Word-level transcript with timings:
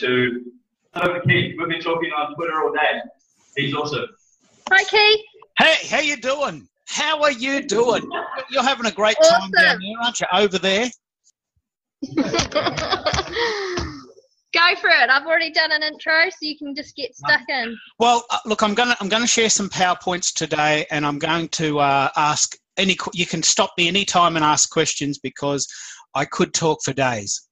going 0.00 0.42
to 0.42 0.52
pass 0.94 1.06
over 1.06 1.20
to 1.20 1.26
Keith. 1.26 1.54
We've 1.58 1.68
been 1.68 1.80
talking 1.80 2.10
on 2.10 2.34
Twitter 2.34 2.62
all 2.62 2.72
day. 2.72 3.00
He's 3.56 3.74
awesome. 3.74 4.06
Hi, 4.70 4.84
Keith. 4.84 5.20
Hey, 5.58 5.88
how 5.88 6.00
you 6.00 6.16
doing? 6.16 6.68
How 6.88 7.22
are 7.22 7.32
you 7.32 7.62
doing? 7.66 8.08
You're 8.50 8.62
having 8.62 8.86
a 8.86 8.92
great 8.92 9.16
time 9.22 9.50
down 9.50 9.78
there, 9.80 9.94
aren't 10.02 10.20
you? 10.20 10.26
Over 10.32 10.58
there. 10.58 10.90
Go 14.52 14.76
for 14.80 14.88
it. 14.88 15.10
I've 15.10 15.26
already 15.26 15.50
done 15.50 15.72
an 15.72 15.82
intro, 15.82 16.30
so 16.30 16.36
you 16.42 16.56
can 16.56 16.74
just 16.76 16.94
get 16.94 17.14
stuck 17.16 17.40
in. 17.48 17.76
Well, 17.98 18.24
uh, 18.30 18.38
look, 18.46 18.62
I'm 18.62 18.74
gonna 18.74 18.96
I'm 19.00 19.08
gonna 19.08 19.26
share 19.26 19.50
some 19.50 19.68
powerpoints 19.68 20.32
today, 20.32 20.86
and 20.92 21.04
I'm 21.04 21.18
going 21.18 21.48
to 21.48 21.80
uh, 21.80 22.10
ask 22.16 22.54
any. 22.76 22.96
You 23.14 23.26
can 23.26 23.42
stop 23.42 23.72
me 23.76 23.88
anytime 23.88 24.36
and 24.36 24.44
ask 24.44 24.70
questions 24.70 25.18
because 25.18 25.66
I 26.14 26.24
could 26.24 26.54
talk 26.54 26.82
for 26.84 26.92
days. 26.92 27.48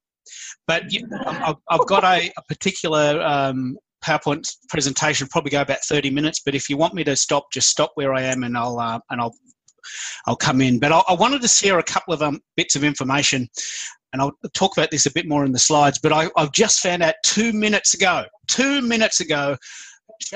But 0.67 0.93
you, 0.93 1.09
I've, 1.27 1.57
I've 1.71 1.87
got 1.87 2.05
a, 2.05 2.31
a 2.37 2.43
particular 2.49 3.21
um, 3.23 3.77
PowerPoint 4.05 4.49
presentation, 4.69 5.27
probably 5.29 5.51
go 5.51 5.63
about 5.63 5.81
30 5.81 6.11
minutes. 6.11 6.41
But 6.45 6.55
if 6.55 6.69
you 6.69 6.77
want 6.77 6.95
me 6.95 7.05
to 7.05 7.17
stop, 7.17 7.47
just 7.53 7.69
stop 7.69 7.93
where 7.95 8.15
I 8.15 8.23
am, 8.23 8.45
and 8.45 8.57
I'll 8.57 8.79
uh, 8.79 9.01
and 9.11 9.21
I'll 9.21 9.35
I'll 10.27 10.37
come 10.37 10.61
in. 10.61 10.79
But 10.79 10.93
I, 10.93 11.03
I 11.09 11.15
wanted 11.15 11.43
to 11.43 11.49
share 11.49 11.79
a 11.79 11.83
couple 11.83 12.15
of 12.15 12.23
um, 12.23 12.41
bits 12.57 12.77
of 12.77 12.85
information, 12.85 13.49
and 14.13 14.23
I'll 14.23 14.33
talk 14.55 14.77
about 14.77 14.91
this 14.91 15.07
a 15.07 15.13
bit 15.13 15.27
more 15.27 15.45
in 15.45 15.53
the 15.53 15.59
slides. 15.59 15.99
But 15.99 16.13
I, 16.13 16.29
I've 16.37 16.53
just 16.53 16.81
found 16.81 17.03
out 17.03 17.15
two 17.25 17.53
minutes 17.53 17.95
ago, 17.95 18.25
two 18.49 18.83
minutes 18.83 19.21
ago, 19.21 19.57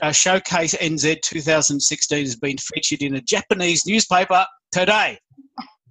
uh, 0.02 0.12
Showcase 0.12 0.74
NZ 0.74 1.20
2016 1.22 2.24
has 2.24 2.36
been 2.36 2.58
featured 2.58 3.02
in 3.02 3.16
a 3.16 3.20
Japanese 3.20 3.86
newspaper 3.86 4.47
today. 4.72 5.19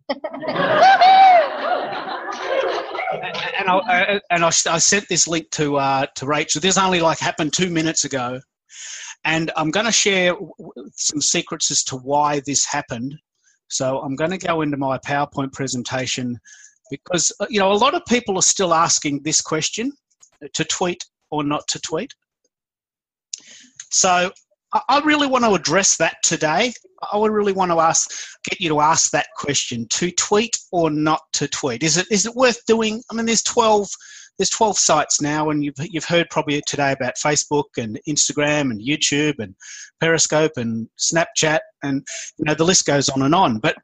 and 3.21 3.69
I, 3.69 3.77
uh, 3.77 4.19
and 4.29 4.43
I, 4.43 4.47
I 4.47 4.77
sent 4.77 5.07
this 5.09 5.27
link 5.27 5.49
to 5.51 5.77
uh, 5.77 6.05
to 6.15 6.25
Rachel. 6.25 6.61
This 6.61 6.77
only 6.77 7.01
like 7.01 7.19
happened 7.19 7.53
two 7.53 7.69
minutes 7.69 8.05
ago, 8.05 8.39
and 9.23 9.51
I'm 9.55 9.71
going 9.71 9.85
to 9.85 9.91
share 9.91 10.35
some 10.95 11.21
secrets 11.21 11.71
as 11.71 11.83
to 11.85 11.97
why 11.97 12.41
this 12.45 12.65
happened. 12.65 13.15
So 13.67 13.99
I'm 13.99 14.15
going 14.15 14.31
to 14.31 14.37
go 14.37 14.61
into 14.61 14.77
my 14.77 14.97
PowerPoint 14.99 15.51
presentation 15.53 16.37
because 16.91 17.31
uh, 17.39 17.47
you 17.49 17.59
know 17.59 17.71
a 17.71 17.73
lot 17.73 17.95
of 17.95 18.05
people 18.05 18.37
are 18.37 18.43
still 18.43 18.73
asking 18.73 19.23
this 19.23 19.41
question: 19.41 19.91
to 20.53 20.63
tweet 20.65 21.03
or 21.31 21.43
not 21.43 21.67
to 21.69 21.79
tweet. 21.79 22.13
So 23.91 24.31
I- 24.89 25.01
really 25.05 25.27
want 25.27 25.45
to 25.45 25.53
address 25.53 25.97
that 25.97 26.17
today. 26.23 26.73
I 27.11 27.17
would 27.17 27.31
really 27.31 27.53
want 27.53 27.71
to 27.71 27.79
ask, 27.79 28.09
get 28.49 28.59
you 28.59 28.69
to 28.69 28.81
ask 28.81 29.11
that 29.11 29.27
question: 29.37 29.87
to 29.91 30.11
tweet 30.11 30.57
or 30.71 30.89
not 30.89 31.21
to 31.33 31.47
tweet. 31.47 31.83
Is 31.83 31.97
it 31.97 32.07
is 32.11 32.25
it 32.25 32.35
worth 32.35 32.59
doing? 32.65 33.01
I 33.11 33.15
mean, 33.15 33.25
there's 33.25 33.43
twelve 33.43 33.89
there's 34.37 34.49
twelve 34.49 34.77
sites 34.77 35.21
now, 35.21 35.49
and 35.49 35.63
you've 35.63 35.75
you've 35.79 36.05
heard 36.05 36.29
probably 36.29 36.61
today 36.67 36.91
about 36.91 37.15
Facebook 37.23 37.65
and 37.77 37.99
Instagram 38.07 38.71
and 38.71 38.81
YouTube 38.81 39.35
and 39.39 39.55
Periscope 39.99 40.53
and 40.57 40.89
Snapchat, 40.99 41.59
and 41.83 42.05
you 42.37 42.45
know 42.45 42.53
the 42.53 42.65
list 42.65 42.85
goes 42.85 43.09
on 43.09 43.21
and 43.21 43.35
on. 43.35 43.59
But 43.59 43.75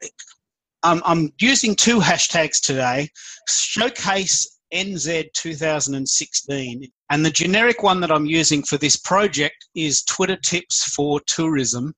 um, 0.82 1.02
I'm 1.04 1.32
using 1.40 1.74
two 1.74 2.00
hashtags 2.00 2.60
today: 2.60 3.08
Showcase 3.48 4.58
NZ 4.72 5.32
2016. 5.34 6.90
And 7.12 7.26
the 7.26 7.30
generic 7.30 7.82
one 7.82 8.00
that 8.00 8.10
I'm 8.10 8.24
using 8.24 8.62
for 8.62 8.78
this 8.78 8.96
project 8.96 9.68
is 9.74 10.02
Twitter 10.02 10.38
tips 10.42 10.82
for 10.94 11.20
tourism. 11.26 11.92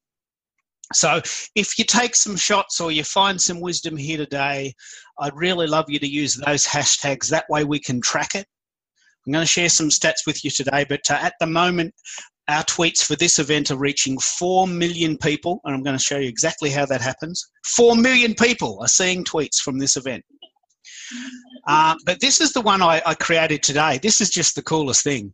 So 0.93 1.23
if 1.55 1.79
you 1.79 1.85
take 1.85 2.17
some 2.17 2.37
shots 2.37 2.81
or 2.81 2.91
you 2.91 3.05
find 3.05 3.41
some 3.41 3.61
wisdom 3.61 3.97
here 3.97 4.19
today, 4.19 4.75
I'd 5.21 5.37
really 5.37 5.69
love 5.69 5.85
you 5.89 6.01
to 6.01 6.07
use 6.07 6.35
those 6.35 6.67
hashtags. 6.67 7.29
That 7.29 7.49
way 7.49 7.63
we 7.63 7.79
can 7.79 8.01
track 8.01 8.35
it. 8.35 8.45
I'm 9.25 9.33
going 9.33 9.45
to 9.45 9.47
share 9.47 9.69
some 9.69 9.89
stats 9.89 10.27
with 10.27 10.45
you 10.45 10.51
today, 10.51 10.85
but 10.89 11.09
uh, 11.09 11.19
at 11.23 11.35
the 11.39 11.47
moment, 11.47 11.95
our 12.49 12.65
tweets 12.65 13.05
for 13.05 13.15
this 13.15 13.39
event 13.39 13.71
are 13.71 13.77
reaching 13.77 14.19
4 14.19 14.67
million 14.67 15.17
people, 15.17 15.61
and 15.65 15.77
I'm 15.77 15.85
going 15.85 15.97
to 15.97 16.03
show 16.03 16.19
you 16.19 16.29
exactly 16.29 16.71
how 16.71 16.87
that 16.87 17.01
happens. 17.01 17.41
4 17.67 17.95
million 17.95 18.35
people 18.35 18.79
are 18.81 18.89
seeing 18.89 19.23
tweets 19.23 19.63
from 19.63 19.79
this 19.79 19.97
event. 19.97 20.25
Uh, 21.67 21.95
but 22.05 22.21
this 22.21 22.41
is 22.41 22.53
the 22.53 22.61
one 22.61 22.83
I, 22.83 23.01
I 23.07 23.15
created 23.15 23.63
today. 23.63 23.99
This 24.03 24.21
is 24.21 24.31
just 24.31 24.55
the 24.55 24.63
coolest 24.63 25.03
thing. 25.03 25.33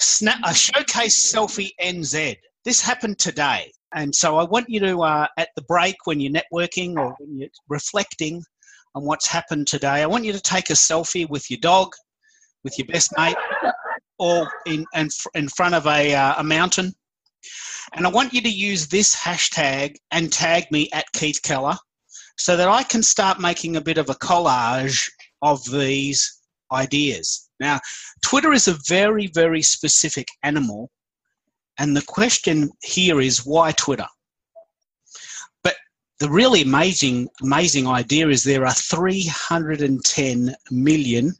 Snap, 0.00 0.38
a 0.44 0.54
showcase 0.54 1.32
selfie 1.32 1.70
NZ. 1.80 2.36
This 2.64 2.80
happened 2.80 3.18
today. 3.18 3.70
And 3.94 4.14
so 4.14 4.38
I 4.38 4.44
want 4.44 4.68
you 4.68 4.80
to, 4.80 5.02
uh, 5.02 5.26
at 5.36 5.50
the 5.54 5.62
break 5.62 5.94
when 6.04 6.18
you're 6.18 6.32
networking 6.32 6.98
or 6.98 7.14
when 7.18 7.38
you're 7.38 7.48
reflecting 7.68 8.42
on 8.94 9.04
what's 9.04 9.26
happened 9.26 9.66
today, 9.66 10.02
I 10.02 10.06
want 10.06 10.24
you 10.24 10.32
to 10.32 10.40
take 10.40 10.70
a 10.70 10.74
selfie 10.74 11.28
with 11.28 11.50
your 11.50 11.60
dog, 11.60 11.92
with 12.64 12.76
your 12.78 12.86
best 12.86 13.12
mate, 13.16 13.36
or 14.18 14.50
in, 14.66 14.84
in, 14.94 15.08
in 15.34 15.48
front 15.48 15.74
of 15.74 15.86
a, 15.86 16.14
uh, 16.14 16.34
a 16.38 16.44
mountain. 16.44 16.92
And 17.92 18.06
I 18.06 18.10
want 18.10 18.32
you 18.32 18.40
to 18.40 18.48
use 18.48 18.88
this 18.88 19.14
hashtag 19.14 19.96
and 20.10 20.32
tag 20.32 20.64
me 20.72 20.88
at 20.92 21.04
Keith 21.12 21.40
Keller 21.42 21.76
so 22.36 22.56
that 22.56 22.68
I 22.68 22.82
can 22.82 23.02
start 23.02 23.38
making 23.38 23.76
a 23.76 23.80
bit 23.80 23.98
of 23.98 24.10
a 24.10 24.14
collage 24.14 25.08
of 25.44 25.62
these 25.70 26.40
ideas. 26.72 27.48
Now, 27.60 27.78
Twitter 28.22 28.52
is 28.52 28.66
a 28.66 28.78
very, 28.88 29.28
very 29.28 29.62
specific 29.62 30.26
animal, 30.42 30.90
and 31.78 31.96
the 31.96 32.02
question 32.02 32.70
here 32.82 33.20
is 33.20 33.46
why 33.46 33.72
Twitter? 33.72 34.06
But 35.62 35.76
the 36.18 36.30
really 36.30 36.62
amazing, 36.62 37.28
amazing 37.42 37.86
idea 37.86 38.28
is 38.28 38.42
there 38.42 38.66
are 38.66 38.72
310 38.72 40.54
million 40.70 41.32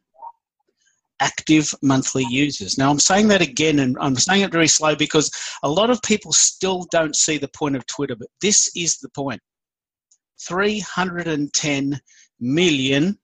active 1.21 1.75
monthly 1.83 2.27
users. 2.29 2.77
Now, 2.77 2.91
I'm 2.91 2.99
saying 2.99 3.29
that 3.29 3.41
again, 3.41 3.79
and 3.79 3.97
I'm 4.01 4.17
saying 4.17 4.43
it 4.43 4.53
very 4.53 4.69
slow 4.69 4.95
because 4.95 5.31
a 5.63 5.71
lot 5.71 5.89
of 5.89 6.03
people 6.03 6.33
still 6.33 6.87
don't 6.91 7.17
see 7.17 7.39
the 7.39 7.49
point 7.49 7.77
of 7.77 7.87
Twitter, 7.87 8.17
but 8.17 8.29
this 8.43 8.71
is 8.77 8.99
the 8.99 9.09
point. 9.11 9.41
310 10.41 12.01
million 12.41 13.19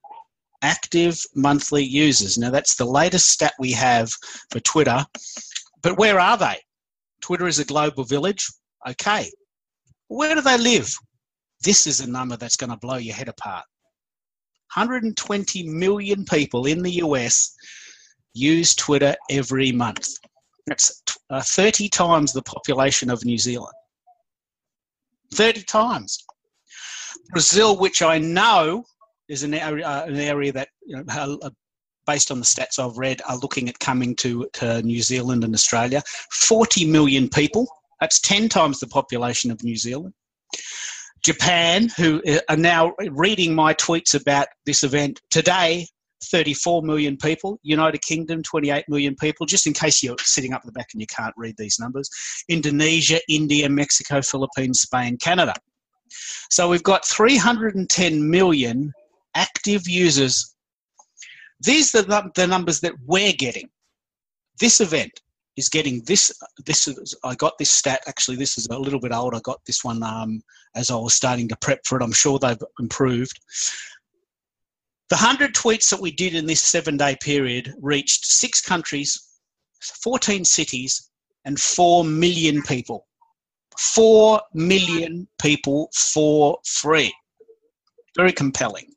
active 0.63 1.19
monthly 1.35 1.85
users. 1.85 2.39
Now, 2.39 2.51
that's 2.51 2.77
the 2.77 2.85
latest 2.85 3.29
stat 3.29 3.55
we 3.59 3.73
have 3.73 4.11
for 4.51 4.61
Twitter. 4.61 5.05
But 5.83 5.99
where 5.99 6.21
are 6.21 6.37
they? 6.37 6.59
Twitter 7.21 7.47
is 7.47 7.59
a 7.59 7.65
global 7.65 8.05
village. 8.05 8.47
Okay. 8.89 9.31
Where 10.09 10.35
do 10.35 10.41
they 10.41 10.59
live? 10.59 10.93
This 11.63 11.87
is 11.87 12.01
a 12.01 12.11
number 12.11 12.37
that's 12.37 12.57
going 12.57 12.71
to 12.71 12.77
blow 12.77 12.97
your 12.97 13.15
head 13.15 13.29
apart. 13.29 13.65
120 14.75 15.69
million 15.69 16.25
people 16.25 16.67
in 16.67 16.83
the 16.83 16.93
US 17.05 17.55
use 18.35 18.75
Twitter 18.75 19.15
every 19.31 19.73
month. 19.73 20.09
That's 20.67 21.03
uh, 21.31 21.43
30 21.43 21.89
times 21.89 22.33
the 22.33 22.43
population 22.43 23.11
of 23.11 23.25
New 23.25 23.39
Zealand. 23.39 23.75
30 25.35 25.63
times. 25.63 26.19
Brazil, 27.31 27.79
which 27.79 28.03
I 28.03 28.19
know 28.19 28.85
is 29.31 29.45
an 29.45 29.55
area, 29.55 29.87
uh, 29.87 30.05
an 30.07 30.17
area 30.17 30.53
that, 30.53 30.69
you 30.85 30.97
know, 30.97 31.39
uh, 31.43 31.51
based 32.07 32.31
on 32.31 32.41
the 32.41 32.45
stats 32.45 32.79
I've 32.79 32.99
read, 32.99 33.23
are 33.29 33.39
looking 33.39 33.69
at 33.69 33.79
coming 33.79 34.17
to, 34.17 34.49
to 34.55 34.83
New 34.83 35.01
Zealand 35.01 35.45
and 35.45 35.55
Australia. 35.55 36.03
40 36.33 36.87
million 36.87 37.29
people. 37.29 37.69
That's 38.01 38.21
10 38.21 38.49
times 38.49 38.81
the 38.81 38.89
population 38.89 39.51
of 39.51 39.63
New 39.63 39.77
Zealand. 39.77 40.15
Japan, 41.23 41.89
who 41.97 42.21
uh, 42.27 42.41
are 42.49 42.57
now 42.57 42.93
reading 43.11 43.55
my 43.55 43.73
tweets 43.75 44.21
about 44.21 44.49
this 44.67 44.83
event 44.83 45.21
today, 45.31 45.87
34 46.25 46.83
million 46.83 47.17
people. 47.17 47.61
United 47.63 48.03
Kingdom, 48.03 48.43
28 48.43 48.85
million 48.89 49.15
people. 49.15 49.47
Just 49.47 49.67
in 49.67 49.73
case 49.73 50.03
you're 50.03 50.17
sitting 50.19 50.53
up 50.53 50.63
the 50.65 50.73
back 50.73 50.89
and 50.93 51.01
you 51.01 51.07
can't 51.07 51.35
read 51.37 51.55
these 51.57 51.79
numbers. 51.79 52.11
Indonesia, 52.49 53.21
India, 53.29 53.69
Mexico, 53.69 54.23
Philippines, 54.23 54.81
Spain, 54.81 55.17
Canada. 55.19 55.55
So 56.51 56.69
we've 56.69 56.83
got 56.83 57.07
310 57.07 58.29
million 58.29 58.93
active 59.35 59.89
users. 59.89 60.55
These 61.61 61.95
are 61.95 62.03
the, 62.03 62.47
numbers 62.47 62.81
that 62.81 62.95
we're 63.07 63.33
getting. 63.33 63.69
This 64.59 64.81
event 64.81 65.21
is 65.57 65.69
getting 65.69 66.03
this. 66.05 66.33
This 66.65 66.89
is 66.89 67.15
I 67.25 67.35
got 67.35 67.59
this 67.59 67.71
stat. 67.71 68.01
Actually, 68.07 68.37
this 68.37 68.57
is 68.59 68.67
a 68.69 68.79
little 68.79 69.01
bit 69.01 69.13
old. 69.13 69.35
I 69.35 69.41
got 69.41 69.61
this 69.67 69.85
one 69.85 70.03
um, 70.03 70.43
as 70.75 70.91
I 70.91 70.97
was 70.97 71.15
starting 71.15 71.49
to 71.49 71.57
prep 71.57 71.81
for 71.85 71.99
it. 71.99 72.05
I'm 72.05 72.13
sure 72.13 72.39
they've 72.39 72.63
improved. 72.79 73.39
The 75.11 75.17
100 75.17 75.55
tweets 75.55 75.91
that 75.91 76.01
we 76.01 76.13
did 76.13 76.35
in 76.35 76.47
this 76.47 76.63
seven 76.63 76.97
day 76.97 77.17
period 77.21 77.75
reached 77.81 78.25
six 78.27 78.61
countries, 78.61 79.19
14 80.03 80.45
cities, 80.45 81.11
and 81.45 81.59
4 81.59 82.05
million 82.05 82.63
people. 82.63 83.07
4 83.79 84.41
million 84.55 85.27
people 85.41 85.91
for 85.95 86.59
free. 86.65 87.13
Very 88.17 88.33
compelling. 88.33 88.90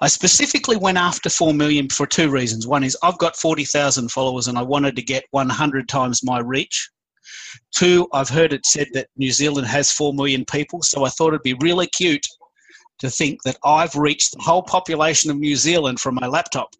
I 0.00 0.08
specifically 0.08 0.76
went 0.76 0.98
after 0.98 1.30
4 1.30 1.54
million 1.54 1.88
for 1.88 2.06
two 2.06 2.30
reasons. 2.30 2.66
One 2.66 2.84
is 2.84 2.96
I've 3.02 3.18
got 3.18 3.36
40,000 3.36 4.10
followers 4.10 4.48
and 4.48 4.58
I 4.58 4.62
wanted 4.62 4.96
to 4.96 5.02
get 5.02 5.24
100 5.30 5.88
times 5.88 6.24
my 6.24 6.40
reach. 6.40 6.90
Two, 7.74 8.08
I've 8.12 8.28
heard 8.28 8.52
it 8.52 8.66
said 8.66 8.88
that 8.94 9.08
New 9.16 9.30
Zealand 9.30 9.66
has 9.66 9.92
4 9.92 10.14
million 10.14 10.44
people, 10.44 10.82
so 10.82 11.04
I 11.04 11.08
thought 11.08 11.28
it'd 11.28 11.42
be 11.42 11.56
really 11.60 11.86
cute 11.88 12.26
to 12.98 13.10
think 13.10 13.42
that 13.44 13.58
I've 13.64 13.94
reached 13.94 14.32
the 14.32 14.42
whole 14.42 14.62
population 14.62 15.30
of 15.30 15.36
New 15.36 15.56
Zealand 15.56 16.00
from 16.00 16.14
my 16.14 16.26
laptop. 16.26 16.70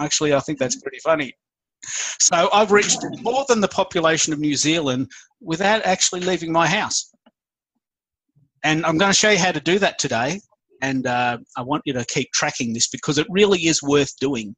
Actually, 0.00 0.34
I 0.34 0.40
think 0.40 0.58
that's 0.58 0.80
pretty 0.80 0.98
funny. 1.00 1.32
So 2.18 2.48
I've 2.52 2.72
reached 2.72 2.98
more 3.20 3.44
than 3.48 3.60
the 3.60 3.68
population 3.68 4.32
of 4.32 4.38
New 4.38 4.56
Zealand 4.56 5.10
without 5.40 5.84
actually 5.84 6.20
leaving 6.20 6.50
my 6.50 6.66
house. 6.66 7.10
And 8.62 8.86
I'm 8.86 8.96
going 8.96 9.12
to 9.12 9.18
show 9.18 9.30
you 9.30 9.38
how 9.38 9.52
to 9.52 9.60
do 9.60 9.78
that 9.80 9.98
today. 9.98 10.40
And 10.82 11.06
uh, 11.06 11.38
I 11.56 11.62
want 11.62 11.82
you 11.84 11.92
to 11.94 12.04
keep 12.06 12.32
tracking 12.32 12.72
this 12.72 12.88
because 12.88 13.18
it 13.18 13.26
really 13.30 13.66
is 13.66 13.82
worth 13.82 14.16
doing 14.18 14.54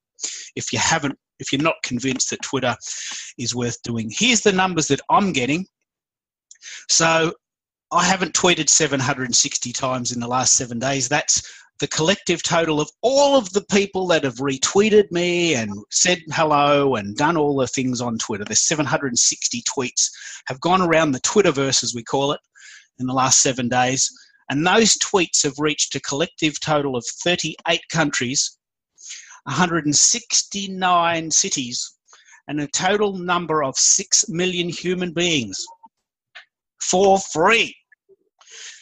if 0.55 0.73
you 0.73 0.79
haven't, 0.79 1.19
if 1.39 1.53
you're 1.53 1.63
not 1.63 1.77
convinced 1.83 2.31
that 2.31 2.43
Twitter 2.43 2.75
is 3.39 3.55
worth 3.55 3.81
doing. 3.83 4.11
Here's 4.11 4.41
the 4.41 4.53
numbers 4.53 4.89
that 4.89 5.01
I'm 5.11 5.33
getting. 5.33 5.67
So 6.89 7.33
I 7.93 8.05
haven't 8.05 8.35
tweeted 8.35 8.69
760 8.69 9.73
times 9.73 10.13
in 10.13 10.21
the 10.21 10.29
last 10.29 10.55
seven 10.55 10.79
days. 10.79 11.09
That's 11.09 11.43
the 11.79 11.87
collective 11.89 12.43
total 12.43 12.81
of 12.81 12.91
all 13.03 13.37
of 13.37 13.53
the 13.53 13.65
people 13.71 14.07
that 14.07 14.25
have 14.25 14.37
retweeted 14.37 15.11
me 15.11 15.55
and 15.55 15.71
said 15.91 16.19
hello 16.33 16.97
and 16.97 17.17
done 17.17 17.37
all 17.37 17.57
the 17.57 17.67
things 17.67 18.01
on 18.01 18.17
Twitter. 18.19 18.45
There's 18.45 18.67
760 18.67 19.63
tweets 19.63 20.11
have 20.47 20.61
gone 20.61 20.81
around 20.81 21.13
the 21.13 21.21
Twitterverse, 21.21 21.83
as 21.83 21.95
we 21.95 22.03
call 22.03 22.33
it, 22.33 22.41
in 22.99 23.07
the 23.07 23.13
last 23.13 23.43
seven 23.43 23.69
days. 23.69 24.11
And 24.49 24.67
those 24.67 24.97
tweets 24.99 25.43
have 25.43 25.59
reached 25.59 25.95
a 25.95 26.01
collective 26.01 26.61
total 26.61 26.97
of 26.97 27.05
38 27.25 27.81
countries, 27.91 28.59
169 29.45 31.31
cities, 31.31 31.97
and 32.49 32.61
a 32.61 32.69
total 32.69 33.19
number 33.19 33.65
of 33.65 33.77
6 33.77 34.29
million 34.29 34.69
human 34.69 35.13
beings 35.13 35.65
for 36.81 37.19
free. 37.19 37.75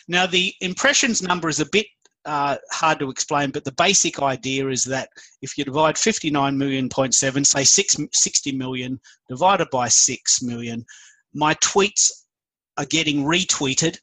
Now, 0.07 0.27
the 0.27 0.53
impressions 0.61 1.23
number 1.23 1.49
is 1.49 1.61
a 1.61 1.67
bit 1.73 1.87
uh, 2.27 2.57
hard 2.71 2.99
to 2.99 3.11
explain, 3.11 3.51
but 3.51 3.65
the 3.65 3.73
basic 3.73 4.21
idea 4.21 4.69
is 4.69 4.85
that 4.85 5.09
if 5.43 5.57
you 5.57 5.65
divide 5.65 5.99
59 5.99 6.57
million 6.57 6.89
point 6.89 7.15
seven, 7.15 7.45
say 7.45 7.65
6, 7.65 7.97
60 8.13 8.53
million 8.53 9.01
divided 9.29 9.69
by 9.71 9.89
6 9.89 10.43
million, 10.43 10.85
my 11.35 11.55
tweets 11.57 12.11
are 12.77 12.87
getting 12.87 13.25
retweeted, 13.25 13.99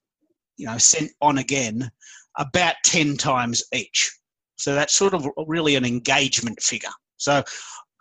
you 0.62 0.68
know, 0.68 0.78
sent 0.78 1.12
on 1.22 1.40
again 1.40 1.92
about 2.38 2.76
10 2.86 3.18
times 3.18 3.64
each. 3.74 4.16
So 4.58 4.76
that's 4.76 4.94
sort 4.94 5.16
of 5.16 5.28
really 5.48 5.76
an 5.76 5.86
engagement 5.86 6.62
figure. 6.62 6.92
So 7.18 7.44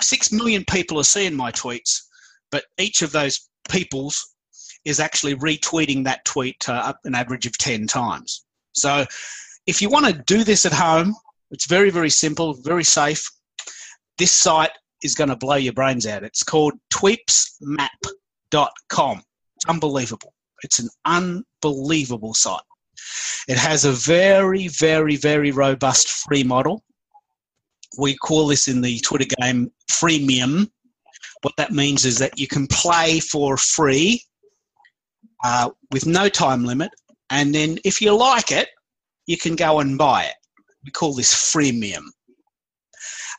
6 0.02 0.30
million 0.30 0.66
people 0.66 1.00
are 1.00 1.04
seeing 1.04 1.34
my 1.34 1.50
tweets, 1.52 2.02
but 2.52 2.64
each 2.78 3.00
of 3.00 3.12
those 3.12 3.48
people's 3.70 4.34
is 4.84 5.00
actually 5.00 5.36
retweeting 5.36 6.04
that 6.04 6.22
tweet 6.26 6.68
uh, 6.68 6.92
an 7.04 7.14
average 7.14 7.46
of 7.46 7.56
10 7.56 7.86
times. 7.86 8.44
So 8.72 9.06
if 9.66 9.80
you 9.80 9.88
want 9.88 10.04
to 10.06 10.22
do 10.26 10.44
this 10.44 10.66
at 10.66 10.74
home, 10.74 11.14
it's 11.50 11.66
very, 11.66 11.88
very 11.88 12.10
simple, 12.10 12.52
very 12.62 12.84
safe. 12.84 13.26
This 14.18 14.32
site 14.32 14.72
is 15.02 15.14
going 15.14 15.30
to 15.30 15.36
blow 15.36 15.56
your 15.56 15.72
brains 15.72 16.06
out. 16.06 16.24
It's 16.24 16.42
called 16.42 16.74
tweepsmap.com. 16.92 19.22
It's 19.56 19.66
unbelievable. 19.66 20.34
It's 20.62 20.78
an 20.78 20.88
unbelievable 21.04 22.34
site. 22.34 22.60
It 23.48 23.56
has 23.56 23.84
a 23.84 23.92
very, 23.92 24.68
very, 24.68 25.16
very 25.16 25.50
robust 25.50 26.08
free 26.08 26.44
model. 26.44 26.82
We 27.98 28.16
call 28.16 28.46
this 28.46 28.68
in 28.68 28.80
the 28.80 29.00
Twitter 29.00 29.26
game 29.40 29.72
freemium. 29.90 30.70
What 31.42 31.56
that 31.56 31.72
means 31.72 32.04
is 32.04 32.18
that 32.18 32.38
you 32.38 32.46
can 32.46 32.66
play 32.66 33.20
for 33.20 33.56
free 33.56 34.22
uh, 35.42 35.70
with 35.90 36.06
no 36.06 36.28
time 36.28 36.64
limit. 36.64 36.90
And 37.30 37.54
then 37.54 37.78
if 37.84 38.00
you 38.00 38.14
like 38.14 38.52
it, 38.52 38.68
you 39.26 39.36
can 39.36 39.56
go 39.56 39.80
and 39.80 39.96
buy 39.96 40.24
it. 40.24 40.34
We 40.84 40.90
call 40.90 41.14
this 41.14 41.32
freemium. 41.32 42.04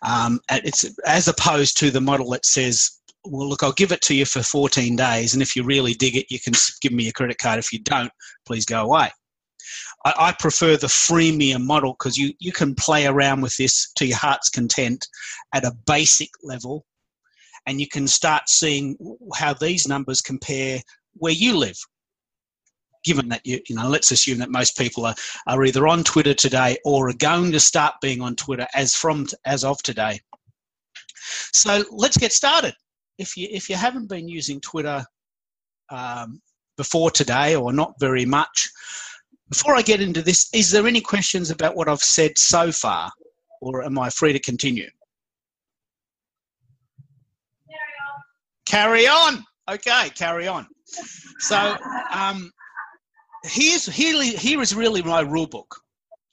Um, 0.04 0.40
it's 0.50 0.86
as 1.06 1.28
opposed 1.28 1.78
to 1.78 1.92
the 1.92 2.02
model 2.02 2.30
that 2.32 2.46
says, 2.46 3.01
well, 3.26 3.48
look, 3.48 3.64
I'll 3.64 3.72
give 3.74 3.92
it 3.92 4.02
to 4.02 4.16
you 4.16 4.26
for 4.26 4.42
14 4.42 4.96
days, 4.96 5.34
and 5.34 5.42
if 5.42 5.56
you 5.56 5.64
really 5.64 5.94
dig 5.94 6.16
it, 6.16 6.26
you 6.30 6.40
can 6.40 6.54
give 6.82 6.92
me 6.92 7.04
your 7.04 7.14
credit 7.14 7.38
card. 7.38 7.60
If 7.60 7.72
you 7.72 7.80
don't, 7.80 8.12
please 8.46 8.66
go 8.66 8.84
away. 8.84 9.12
I, 10.06 10.14
I 10.18 10.32
prefer 10.34 10.78
the 10.78 10.88
freemium 10.88 11.66
model 11.66 11.94
because 11.94 12.18
you, 12.18 12.34
you 12.40 12.52
can 12.52 12.76
play 12.76 13.06
around 13.06 13.42
with 13.42 13.56
this 13.58 13.92
to 13.94 14.06
your 14.06 14.18
heart's 14.18 14.50
content 14.50 15.08
at 15.54 15.66
a 15.66 15.76
basic 15.86 16.30
level, 16.44 16.86
and 17.68 17.80
you 17.80 17.88
can 17.88 18.08
start 18.08 18.50
seeing 18.50 18.98
how 19.36 19.54
these 19.54 19.88
numbers 19.88 20.22
compare 20.22 20.80
where 21.14 21.34
you 21.34 21.58
live 21.58 21.78
given 23.04 23.30
that 23.30 23.42
you, 23.44 23.60
you 23.68 23.76
know, 23.76 23.90
let's 23.90 24.12
assume 24.12 24.38
that 24.38 24.52
most 24.52 24.78
people 24.78 25.06
are, 25.06 25.16
are 25.48 25.64
either 25.66 25.88
on 25.88 26.04
Twitter 26.04 26.34
today 26.36 26.78
or 26.86 27.10
are 27.10 27.14
going 27.14 27.52
to 27.52 27.60
start 27.60 27.96
being 28.02 28.22
on 28.22 28.36
Twitter 28.36 28.68
as 28.76 28.94
from 28.94 29.26
as 29.46 29.64
of 29.64 29.82
today. 29.82 30.20
So 31.52 31.84
let's 31.92 32.18
get 32.18 32.32
started. 32.32 32.76
If 33.22 33.38
you 33.38 33.48
if 33.52 33.70
you 33.70 33.76
haven't 33.76 34.10
been 34.10 34.28
using 34.28 34.60
Twitter 34.60 35.06
um, 35.90 36.42
before 36.76 37.12
today 37.12 37.56
or 37.56 37.72
not 37.72 37.94
very 38.00 38.26
much, 38.26 38.70
before 39.50 39.76
I 39.76 39.84
get 39.84 40.02
into 40.02 40.22
this, 40.22 40.50
is 40.54 40.72
there 40.72 40.88
any 40.88 41.02
questions 41.02 41.52
about 41.52 41.76
what 41.76 41.88
I've 41.88 42.02
said 42.02 42.38
so 42.38 42.72
far, 42.72 43.12
or 43.62 43.84
am 43.84 44.00
I 44.00 44.10
free 44.10 44.34
to 44.34 44.40
continue? 44.40 44.90
Carry 48.66 49.06
on. 49.06 49.06
Carry 49.06 49.08
on. 49.08 49.46
Okay, 49.70 50.10
carry 50.12 50.48
on. 50.48 50.68
So, 51.40 51.78
um, 52.12 52.52
here's 53.44 53.86
here, 53.86 54.24
here 54.24 54.62
is 54.62 54.74
really 54.74 55.02
my 55.04 55.22
rule 55.22 55.48
book. 55.48 55.76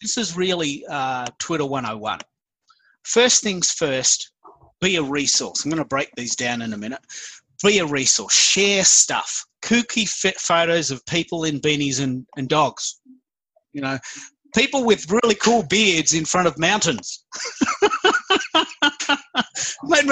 This 0.00 0.16
is 0.16 0.36
really 0.36 0.84
uh, 0.88 1.26
Twitter 1.38 1.66
101. 1.66 2.20
First 3.02 3.42
things 3.42 3.72
first, 3.72 4.32
be 4.80 4.96
a 4.96 5.02
resource. 5.02 5.64
I'm 5.64 5.70
going 5.70 5.82
to 5.82 5.88
break 5.88 6.10
these 6.16 6.36
down 6.36 6.62
in 6.62 6.72
a 6.72 6.78
minute. 6.78 7.00
Be 7.64 7.78
a 7.78 7.86
resource. 7.86 8.34
Share 8.34 8.84
stuff. 8.84 9.44
Kooky 9.62 10.08
fit 10.08 10.38
photos 10.38 10.90
of 10.90 11.04
people 11.06 11.44
in 11.44 11.60
beanies 11.60 12.02
and, 12.02 12.24
and 12.36 12.48
dogs. 12.48 13.00
You 13.72 13.82
know, 13.82 13.98
people 14.54 14.84
with 14.84 15.10
really 15.10 15.34
cool 15.34 15.64
beards 15.64 16.14
in 16.14 16.24
front 16.24 16.46
of 16.46 16.58
mountains. 16.58 17.24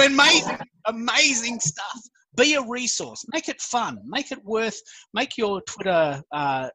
amazing, 0.07 0.59
amazing 0.87 1.61
stuff. 1.61 2.01
Be 2.37 2.55
a 2.55 2.63
resource. 2.63 3.25
Make 3.33 3.49
it 3.49 3.61
fun. 3.61 3.99
Make 4.05 4.33
it 4.33 4.45
worth. 4.45 4.81
Make 5.15 5.39
your 5.39 5.63
Twitter 5.63 6.23
uh, 6.33 6.69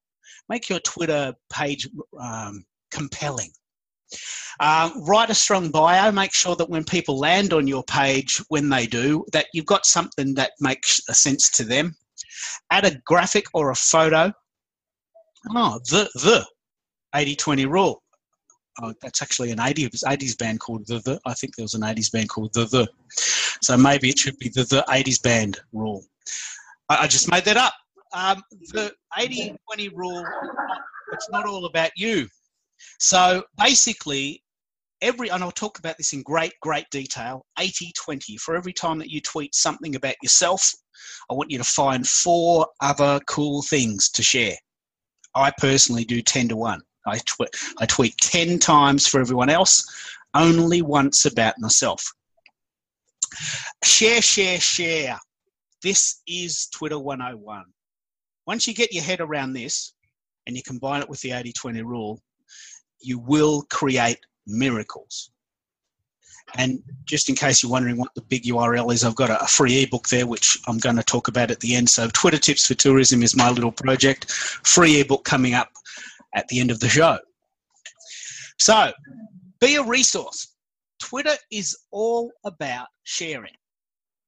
make 0.50 0.69
your 0.69 0.79
Twitter 0.79 1.33
page 1.51 1.88
um, 2.19 2.63
compelling. 2.91 3.51
Uh, 4.60 4.91
write 5.01 5.30
a 5.30 5.36
strong 5.36 5.70
bio. 5.70 6.12
Make 6.12 6.34
sure 6.34 6.56
that 6.56 6.70
when 6.70 6.84
people 6.84 7.18
land 7.18 7.53
on 7.53 7.68
your 7.68 7.84
page, 7.84 8.41
when 8.50 8.70
they 8.70 8.86
do, 8.86 9.25
that 9.34 9.48
you've 9.53 9.65
got 9.65 9.86
something 9.86 10.34
that 10.36 10.51
makes 10.60 11.01
sense 11.12 11.50
to 11.51 11.63
them. 11.63 11.96
Add 12.72 12.86
a 12.86 13.01
graphic 13.06 13.46
or 13.53 13.72
a 13.72 13.75
photo. 13.75 14.32
Oh, 15.50 15.80
the 15.89 16.10
the 16.15 16.46
80-20 17.15 17.70
rule. 17.70 18.03
Oh, 18.82 18.94
that's 19.01 19.22
actually 19.22 19.51
an 19.51 19.58
80s, 19.58 20.03
80s 20.06 20.38
band 20.38 20.60
called 20.60 20.88
the 20.88 21.00
the. 21.00 21.20
I 21.25 21.34
think 21.34 21.56
there 21.56 21.63
was 21.63 21.74
an 21.74 21.82
80s 21.82 22.12
band 22.12 22.30
called 22.30 22.53
the 22.53 22.65
the. 22.65 22.88
So 23.62 23.75
maybe 23.77 24.10
it 24.10 24.20
should 24.20 24.38
be 24.38 24.50
the 24.50 24.63
the 24.63 24.86
80s 24.88 25.22
band 25.22 25.60
rule. 25.74 26.03
I, 26.89 27.03
I 27.03 27.08
just 27.08 27.30
made 27.30 27.46
that 27.46 27.58
up 27.58 27.74
um, 28.13 28.41
the 28.74 28.94
80 29.18 29.56
20 29.68 29.89
rule, 29.89 30.25
it's 31.13 31.30
not 31.30 31.46
all 31.46 31.65
about 31.65 31.91
you. 31.96 32.27
So 33.00 33.43
basically, 33.57 34.43
every, 35.01 35.29
and 35.29 35.43
I'll 35.43 35.51
talk 35.51 35.79
about 35.79 35.97
this 35.97 36.13
in 36.13 36.21
great, 36.23 36.53
great 36.61 36.85
detail 36.91 37.45
80 37.59 37.91
20. 37.95 38.38
For 38.38 38.55
every 38.55 38.73
time 38.73 39.00
that 39.00 39.09
you 39.09 39.21
tweet 39.21 39.55
something 39.55 39.95
about 39.95 40.15
yourself, 40.21 40.73
I 41.29 41.33
want 41.33 41.51
you 41.51 41.57
to 41.57 41.63
find 41.63 42.07
four 42.07 42.67
other 42.81 43.19
cool 43.27 43.61
things 43.63 44.09
to 44.11 44.23
share. 44.23 44.55
I 45.35 45.51
personally 45.59 46.03
do 46.03 46.21
10 46.21 46.50
to 46.50 46.55
1. 46.55 46.81
I, 47.07 47.17
tw- 47.17 47.55
I 47.79 47.85
tweet 47.85 48.15
10 48.17 48.59
times 48.59 49.07
for 49.07 49.19
everyone 49.19 49.50
else, 49.50 49.83
only 50.35 50.81
once 50.81 51.25
about 51.25 51.55
myself. 51.57 52.03
Share, 53.83 54.21
share, 54.21 54.59
share. 54.59 55.17
This 55.81 56.21
is 56.27 56.67
Twitter 56.67 57.00
101. 57.00 57.63
Once 58.45 58.67
you 58.67 58.73
get 58.73 58.93
your 58.93 59.03
head 59.03 59.21
around 59.21 59.53
this 59.53 59.93
and 60.45 60.55
you 60.55 60.61
combine 60.63 61.01
it 61.01 61.09
with 61.09 61.21
the 61.21 61.31
80 61.31 61.53
20 61.53 61.81
rule, 61.81 62.21
you 63.01 63.20
will 63.20 63.63
create 63.70 64.20
miracles. 64.48 65.31
And 66.55 66.84
just 67.05 67.29
in 67.29 67.36
case 67.36 67.63
you're 67.63 67.72
wondering 67.72 67.98
what 67.98 68.13
the 68.13 68.22
big 68.22 68.43
URL 68.43 68.93
is, 68.93 69.03
I've 69.03 69.15
got 69.15 69.29
a 69.29 69.48
free 69.48 69.84
ebook 69.84 70.10
there, 70.10 70.27
which 70.27 70.60
I'm 70.67 70.79
going 70.79 70.98
to 70.98 71.03
talk 71.03 71.27
about 71.27 71.51
at 71.51 71.60
the 71.62 71.75
end. 71.75 71.89
So, 71.89 72.10
Twitter 72.10 72.38
Tips 72.38 72.67
for 72.67 72.74
Tourism 72.74 73.24
is 73.24 73.36
my 73.36 73.50
little 73.50 73.72
project. 73.72 74.29
Free 74.31 75.00
ebook 75.00 75.24
coming 75.24 75.53
up 75.53 75.70
at 76.36 76.48
the 76.50 76.60
end 76.60 76.72
of 76.72 76.79
the 76.79 76.89
show. 76.89 77.20
So, 78.60 78.91
be 79.60 79.75
a 79.75 79.84
resource. 79.84 80.55
Twitter 81.00 81.36
is 81.51 81.77
all 81.91 82.31
about 82.43 82.88
sharing. 83.03 83.55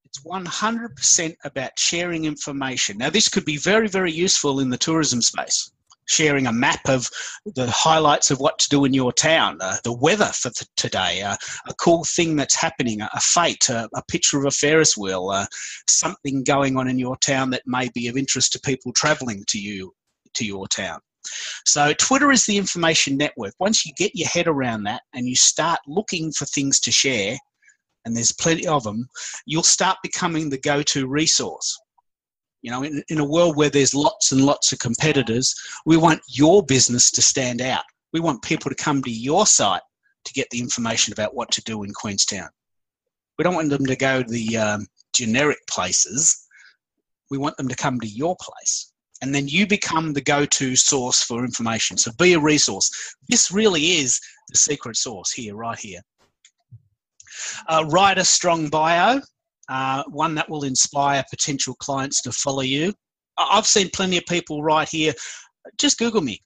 It's 0.06 0.24
100% 0.24 1.36
about 1.44 1.72
sharing 1.78 2.26
information. 2.26 2.98
Now, 2.98 3.10
this 3.10 3.30
could 3.30 3.46
be 3.46 3.58
very, 3.58 3.88
very 3.88 4.12
useful 4.12 4.60
in 4.60 4.70
the 4.70 4.78
tourism 4.78 5.22
space. 5.22 5.72
Sharing 6.06 6.48
a 6.48 6.54
map 6.54 6.88
of 6.88 7.10
the 7.46 7.70
highlights 7.70 8.32
of 8.32 8.40
what 8.40 8.60
to 8.60 8.70
do 8.70 8.86
in 8.86 8.94
your 8.94 9.12
town, 9.12 9.58
uh, 9.62 9.78
the 9.84 9.94
weather 9.94 10.32
for 10.34 10.50
th- 10.50 10.70
today, 10.76 11.22
uh, 11.22 11.36
a 11.68 11.74
cool 11.76 12.04
thing 12.04 12.36
that's 12.36 12.56
happening, 12.56 13.02
a, 13.02 13.10
a 13.14 13.20
fete, 13.20 13.70
a, 13.70 13.90
a, 13.96 14.04
picture 14.10 14.38
of 14.38 14.46
a 14.46 14.52
Ferris 14.52 14.98
wheel, 14.98 15.30
uh, 15.30 15.46
something 15.88 16.44
going 16.44 16.78
on 16.78 16.88
in 16.88 17.00
your 17.00 17.18
town 17.18 17.50
that 17.50 17.64
may 17.66 17.90
be 17.94 18.08
of 18.08 18.18
interest 18.18 18.54
to 18.54 18.60
people 18.60 18.92
traveling 18.94 19.44
to 19.48 19.60
you 19.60 19.94
to 20.34 20.46
your 20.46 20.68
town. 20.68 21.00
So 21.66 21.94
Twitter 21.94 22.32
is 22.32 22.46
the 22.46 22.58
information 22.58 23.18
network. 23.18 23.54
Once 23.60 23.86
you 23.86 23.94
get 23.98 24.12
your 24.14 24.28
head 24.28 24.48
around 24.48 24.84
that 24.84 25.04
and 25.14 25.28
you 25.28 25.36
start 25.36 25.80
looking 25.88 26.32
for 26.32 26.46
things 26.46 26.80
to 26.82 26.92
share, 26.92 27.38
and 28.06 28.16
there's 28.16 28.34
plenty 28.34 28.68
of 28.68 28.84
them, 28.84 29.08
you'll 29.46 29.64
start 29.64 29.98
becoming 30.04 30.50
the 30.50 30.60
go-to 30.60 31.08
resource. 31.08 31.80
You 32.64 32.72
know, 32.72 32.84
in, 32.84 33.04
in 33.10 33.20
a 33.20 33.26
world 33.26 33.56
where 33.56 33.70
there's 33.70 33.94
lots 33.94 34.32
and 34.32 34.46
lots 34.46 34.72
of 34.72 34.80
competitors, 34.80 35.54
we 35.86 35.98
want 35.98 36.22
your 36.28 36.64
business 36.64 37.12
to 37.12 37.22
stand 37.22 37.62
out. 37.62 37.84
We 38.14 38.22
want 38.22 38.42
people 38.42 38.70
to 38.72 38.76
come 38.76 39.04
to 39.04 39.12
your 39.12 39.46
site 39.46 39.82
to 40.26 40.34
get 40.34 40.50
the 40.50 40.60
information 40.60 41.14
about 41.14 41.36
what 41.36 41.52
to 41.52 41.62
do 41.64 41.84
in 41.84 41.94
Queenstown. 41.94 42.48
We 43.38 43.44
don't 43.44 43.56
want 43.56 43.70
them 43.70 43.86
to 43.86 43.96
go 43.96 44.24
to 44.24 44.30
the 44.30 44.58
um, 44.58 44.88
generic 45.14 45.58
places. 45.70 46.48
We 47.30 47.38
want 47.38 47.58
them 47.58 47.68
to 47.68 47.76
come 47.76 48.00
to 48.00 48.08
your 48.08 48.36
place. 48.40 48.94
And 49.22 49.34
then 49.34 49.48
you 49.48 49.68
become 49.68 50.14
the 50.14 50.22
go 50.22 50.46
to 50.46 50.76
source 50.76 51.24
for 51.24 51.44
information. 51.44 51.98
So 51.98 52.12
be 52.18 52.34
a 52.34 52.40
resource. 52.40 52.90
This 53.30 53.52
really 53.52 53.98
is 53.98 54.20
the 54.50 54.58
secret 54.58 54.98
source 54.98 55.32
here, 55.32 55.56
right 55.56 55.80
here. 55.80 56.02
Uh, 57.68 57.86
write 57.90 58.18
a 58.18 58.24
strong 58.24 58.70
bio 58.70 59.22
uh, 59.74 60.04
one 60.08 60.36
that 60.36 60.48
will 60.50 60.64
inspire 60.64 61.24
potential 61.32 61.74
clients 61.76 62.22
to 62.22 62.32
follow 62.32 62.62
you. 62.62 62.94
I've 63.38 63.66
seen 63.66 63.90
plenty 63.92 64.18
of 64.18 64.26
people 64.28 64.62
write 64.62 64.90
here, 64.90 65.14
just 65.80 65.98
Google 65.98 66.22
me. 66.22 66.40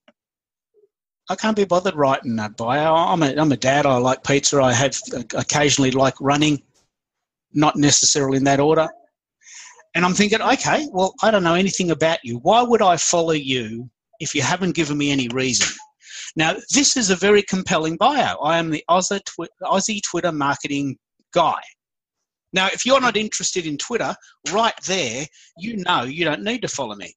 I 1.30 1.36
can't 1.36 1.58
be 1.58 1.66
bothered 1.66 1.96
writing 1.96 2.38
that 2.38 2.56
bio. 2.56 2.96
I'm 2.96 3.22
a, 3.22 3.36
I'm 3.36 3.52
a 3.52 3.58
dad. 3.58 3.86
I 3.86 3.98
like 3.98 4.24
pizza. 4.24 4.62
I 4.62 4.72
have 4.72 4.98
occasionally 5.36 5.92
like 5.92 6.14
running, 6.22 6.62
not 7.54 7.76
necessarily 7.76 8.38
in 8.38 8.46
that 8.46 8.62
order. 8.62 8.88
And 9.94 10.06
I'm 10.06 10.14
thinking, 10.14 10.42
okay, 10.42 10.88
well, 10.94 11.14
I 11.22 11.30
don't 11.30 11.44
know 11.44 11.56
anything 11.56 11.92
about 11.92 12.20
you. 12.24 12.38
Why 12.44 12.62
would 12.62 12.82
I 12.82 12.96
follow 12.96 13.34
you 13.34 13.90
if 14.22 14.34
you 14.34 14.42
haven't 14.42 14.76
given 14.76 14.98
me 14.98 15.12
any 15.12 15.28
reason? 15.30 15.68
Now, 16.38 16.56
this 16.72 16.96
is 16.96 17.10
a 17.10 17.16
very 17.18 17.42
compelling 17.42 17.98
bio. 17.98 18.38
I 18.38 18.58
am 18.58 18.70
the 18.70 18.86
Aussie 18.90 20.02
Twitter 20.04 20.32
marketing 20.32 20.98
guy. 21.34 21.60
Now, 22.54 22.68
if 22.68 22.86
you're 22.86 23.02
not 23.02 23.18
interested 23.18 23.66
in 23.66 23.78
Twitter, 23.78 24.16
right 24.52 24.76
there, 24.86 25.26
you 25.58 25.78
know 25.78 26.04
you 26.04 26.26
don't 26.26 26.44
need 26.44 26.62
to 26.62 26.68
follow 26.68 26.96
me. 26.96 27.14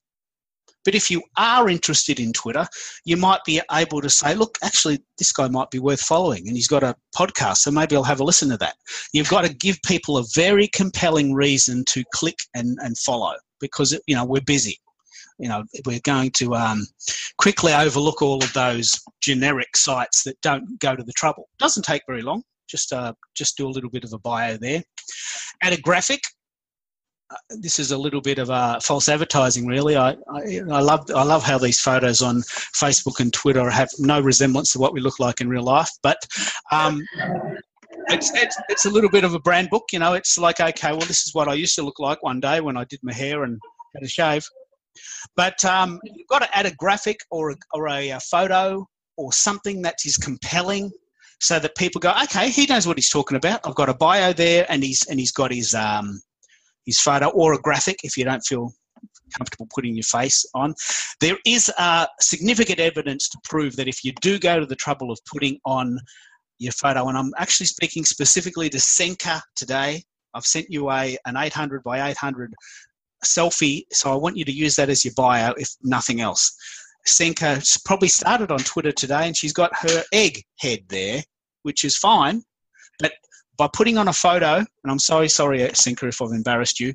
But 0.85 0.95
if 0.95 1.11
you 1.11 1.23
are 1.37 1.69
interested 1.69 2.19
in 2.19 2.33
Twitter, 2.33 2.67
you 3.05 3.17
might 3.17 3.41
be 3.45 3.61
able 3.71 4.01
to 4.01 4.09
say, 4.09 4.35
look, 4.35 4.57
actually, 4.63 4.99
this 5.19 5.33
guy 5.33 5.49
might 5.49 5.71
be 5.71 5.79
worth 5.79 6.01
following 6.01 6.49
and 6.49 6.57
he's 6.57 6.69
got 6.69 6.83
a 6.83 6.97
podcast, 7.15 7.59
so 7.59 7.71
maybe 7.71 7.95
I'll 7.95 8.03
have 8.03 8.21
a 8.21 8.25
listen 8.25 8.49
to 8.49 8.57
that. 8.59 8.77
You've 9.13 9.29
got 9.29 9.45
to 9.45 9.53
give 9.53 9.79
people 9.85 10.17
a 10.17 10.25
very 10.35 10.69
compelling 10.69 11.35
reason 11.35 11.85
to 11.89 12.03
click 12.15 12.39
and, 12.55 12.79
and 12.83 12.97
follow 12.99 13.35
because, 13.61 13.99
you 14.07 14.15
know, 14.15 14.25
we're 14.25 14.41
busy. 14.41 14.79
You 15.39 15.49
know, 15.49 15.65
we're 15.87 16.01
going 16.01 16.31
to 16.33 16.55
um, 16.55 16.87
quickly 17.39 17.73
overlook 17.73 18.21
all 18.21 18.43
of 18.43 18.53
those 18.53 19.01
generic 19.23 19.77
sites 19.77 20.23
that 20.25 20.41
don't 20.43 20.79
go 20.81 20.95
to 20.95 21.03
the 21.03 21.13
trouble. 21.13 21.49
Doesn't 21.59 21.85
take 21.85 22.03
very 22.07 22.23
long 22.23 22.43
just 22.71 22.93
uh, 22.93 23.13
just 23.35 23.57
do 23.57 23.67
a 23.67 23.71
little 23.71 23.91
bit 23.91 24.05
of 24.05 24.13
a 24.13 24.19
bio 24.19 24.57
there. 24.57 24.83
Add 25.63 25.73
a 25.73 25.81
graphic. 25.81 26.21
Uh, 27.31 27.37
this 27.61 27.79
is 27.79 27.93
a 27.93 27.99
little 27.99 28.21
bit 28.21 28.39
of 28.39 28.51
uh, 28.51 28.81
false 28.81 29.09
advertising, 29.09 29.67
really. 29.67 29.97
I, 29.97 30.11
I, 30.33 30.61
I 30.71 30.81
love 30.81 31.11
I 31.15 31.23
love 31.23 31.43
how 31.43 31.59
these 31.59 31.81
photos 31.81 32.23
on 32.23 32.43
Facebook 32.83 33.21
and 33.21 33.33
Twitter 33.33 33.69
have 33.71 33.89
no 33.99 34.21
resemblance 34.21 34.73
to 34.73 34.79
what 34.79 34.93
we 34.93 35.01
look 35.01 35.19
like 35.21 35.41
in 35.41 35.49
real 35.49 35.65
life, 35.65 35.91
but. 36.03 36.19
Um, 36.73 37.05
it's, 38.09 38.33
it's, 38.35 38.57
it's 38.69 38.87
a 38.87 38.91
little 38.91 39.11
bit 39.11 39.23
of 39.23 39.35
a 39.35 39.39
brand 39.39 39.71
book, 39.71 39.85
you 39.93 39.99
know. 39.99 40.15
It's 40.15 40.37
like, 40.37 40.59
okay, 40.59 40.91
well, 40.91 41.01
this 41.01 41.27
is 41.27 41.35
what 41.35 41.47
I 41.47 41.55
used 41.55 41.77
to 41.77 41.83
look 41.83 42.01
like 42.01 42.21
one 42.23 42.41
day 42.41 42.61
when 42.61 42.77
I 42.77 42.85
did 42.85 42.99
my 43.03 43.13
hair 43.13 43.45
and 43.45 43.61
had 43.95 44.03
a 44.03 44.09
shave. 44.09 44.45
But 45.37 45.65
um, 45.65 46.01
you've 46.05 46.27
got 46.29 46.41
to 46.41 46.57
add 46.57 46.67
a 46.67 46.75
graphic 46.75 47.19
or 47.31 47.51
a, 47.51 47.57
or 47.73 47.89
a, 47.89 48.11
a 48.11 48.21
photo 48.21 48.87
or 49.17 49.33
something 49.33 49.83
that 49.83 49.97
is 50.05 50.17
compelling 50.17 50.91
so 51.41 51.59
that 51.59 51.75
people 51.77 52.01
go, 52.01 52.13
okay, 52.25 52.51
he 52.51 52.67
knows 52.67 52.87
what 52.87 52.99
he's 52.99 53.09
talking 53.09 53.37
about. 53.37 53.61
I've 53.65 53.75
got 53.75 53.89
a 53.89 53.95
bio 53.95 54.33
there, 54.33 54.67
and 54.69 54.85
he's 54.85 55.07
and 55.07 55.19
he's 55.19 55.33
got 55.33 55.53
his 55.53 55.75
um, 55.75 56.21
his 56.85 56.99
photo 57.01 57.29
or 57.29 57.55
a 57.55 57.59
graphic 57.59 58.01
if 58.05 58.17
you 58.17 58.25
don't 58.25 58.45
feel 58.45 58.73
comfortable 59.37 59.67
putting 59.75 59.95
your 59.95 60.05
face 60.05 60.45
on. 60.55 60.75
There 61.21 61.39
is 61.47 61.71
uh, 61.79 62.07
significant 62.21 62.79
evidence 62.79 63.29
to 63.31 63.39
prove 63.45 63.77
that 63.77 63.89
if 63.89 64.05
you 64.05 64.13
do 64.21 64.39
go 64.39 64.61
to 64.61 64.67
the 64.67 64.77
trouble 64.77 65.11
of 65.11 65.19
putting 65.31 65.59
on 65.65 65.99
your 66.59 66.73
photo, 66.73 67.09
and 67.09 67.17
I'm 67.17 67.33
actually 67.39 67.67
speaking 67.67 68.05
specifically 68.05 68.69
to 68.71 68.79
Senka 68.79 69.41
today. 69.57 70.03
I've 70.35 70.47
sent 70.47 70.67
you 70.69 70.91
a 70.91 71.17
an 71.25 71.37
800 71.37 71.83
by 71.83 72.11
800 72.11 72.53
selfie, 73.25 73.85
so 73.93 74.13
I 74.13 74.17
want 74.17 74.37
you 74.37 74.45
to 74.45 74.53
use 74.53 74.77
that 74.77 74.91
as 74.91 75.05
your 75.05 75.15
bio, 75.17 75.53
if 75.57 75.71
nothing 75.83 76.21
else. 76.21 76.55
Senka 77.07 77.63
probably 77.85 78.09
started 78.09 78.51
on 78.51 78.59
Twitter 78.59 78.93
today, 78.93 79.27
and 79.27 79.37
she's 79.37 79.55
got 79.55 79.71
her 79.75 80.05
egg 80.13 80.43
head 80.59 80.81
there, 80.89 81.23
which 81.63 81.85
is 81.85 81.97
fine. 81.97 82.43
But 82.99 83.13
by 83.57 83.69
putting 83.73 83.99
on 83.99 84.09
a 84.09 84.13
photo, 84.13 84.57
and 84.57 84.67
I'm 84.87 84.99
sorry, 84.99 85.29
sorry, 85.29 85.61
Senka, 85.75 86.07
if 86.09 86.21
I've 86.23 86.33
embarrassed 86.33 86.81
you, 86.81 86.95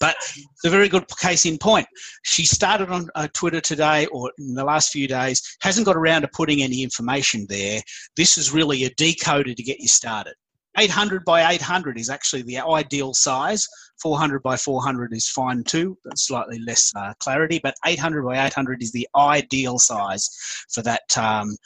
but 0.00 0.16
it's 0.20 0.64
a 0.64 0.70
very 0.70 0.88
good 0.88 1.04
case 1.20 1.46
in 1.46 1.58
point. 1.58 1.86
She 2.24 2.44
started 2.44 2.90
on 2.90 3.08
uh, 3.14 3.28
Twitter 3.32 3.60
today 3.60 4.06
or 4.06 4.32
in 4.38 4.54
the 4.54 4.64
last 4.64 4.90
few 4.90 5.06
days, 5.06 5.56
hasn't 5.60 5.86
got 5.86 5.96
around 5.96 6.22
to 6.22 6.28
putting 6.28 6.62
any 6.62 6.82
information 6.82 7.46
there. 7.48 7.80
This 8.16 8.36
is 8.36 8.52
really 8.52 8.84
a 8.84 8.90
decoder 8.90 9.54
to 9.54 9.62
get 9.62 9.78
you 9.78 9.88
started. 9.88 10.34
800 10.78 11.24
by 11.24 11.52
800 11.52 11.98
is 11.98 12.10
actually 12.10 12.42
the 12.42 12.58
ideal 12.58 13.14
size. 13.14 13.66
400 14.02 14.42
by 14.42 14.56
400 14.56 15.14
is 15.14 15.28
fine 15.28 15.64
too, 15.64 15.96
but 16.04 16.18
slightly 16.18 16.58
less 16.58 16.92
uh, 16.96 17.14
clarity. 17.18 17.60
But 17.62 17.76
800 17.86 18.22
by 18.24 18.46
800 18.46 18.82
is 18.82 18.92
the 18.92 19.08
ideal 19.16 19.78
size 19.78 20.28
for 20.70 20.82
that 20.82 21.16
um, 21.16 21.56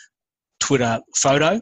Twitter 0.61 1.01
photo. 1.17 1.61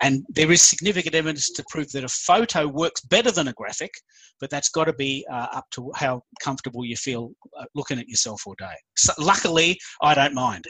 And 0.00 0.24
there 0.28 0.52
is 0.52 0.62
significant 0.62 1.14
evidence 1.14 1.50
to 1.50 1.64
prove 1.68 1.90
that 1.92 2.04
a 2.04 2.08
photo 2.08 2.68
works 2.68 3.00
better 3.00 3.32
than 3.32 3.48
a 3.48 3.52
graphic, 3.52 3.92
but 4.40 4.48
that's 4.48 4.68
got 4.68 4.84
to 4.84 4.92
be 4.92 5.26
uh, 5.30 5.48
up 5.52 5.64
to 5.72 5.90
how 5.96 6.22
comfortable 6.40 6.84
you 6.84 6.96
feel 6.96 7.32
uh, 7.58 7.64
looking 7.74 7.98
at 7.98 8.08
yourself 8.08 8.42
all 8.46 8.54
day. 8.58 8.74
So, 8.96 9.12
luckily, 9.18 9.78
I 10.00 10.14
don't 10.14 10.34
mind. 10.34 10.64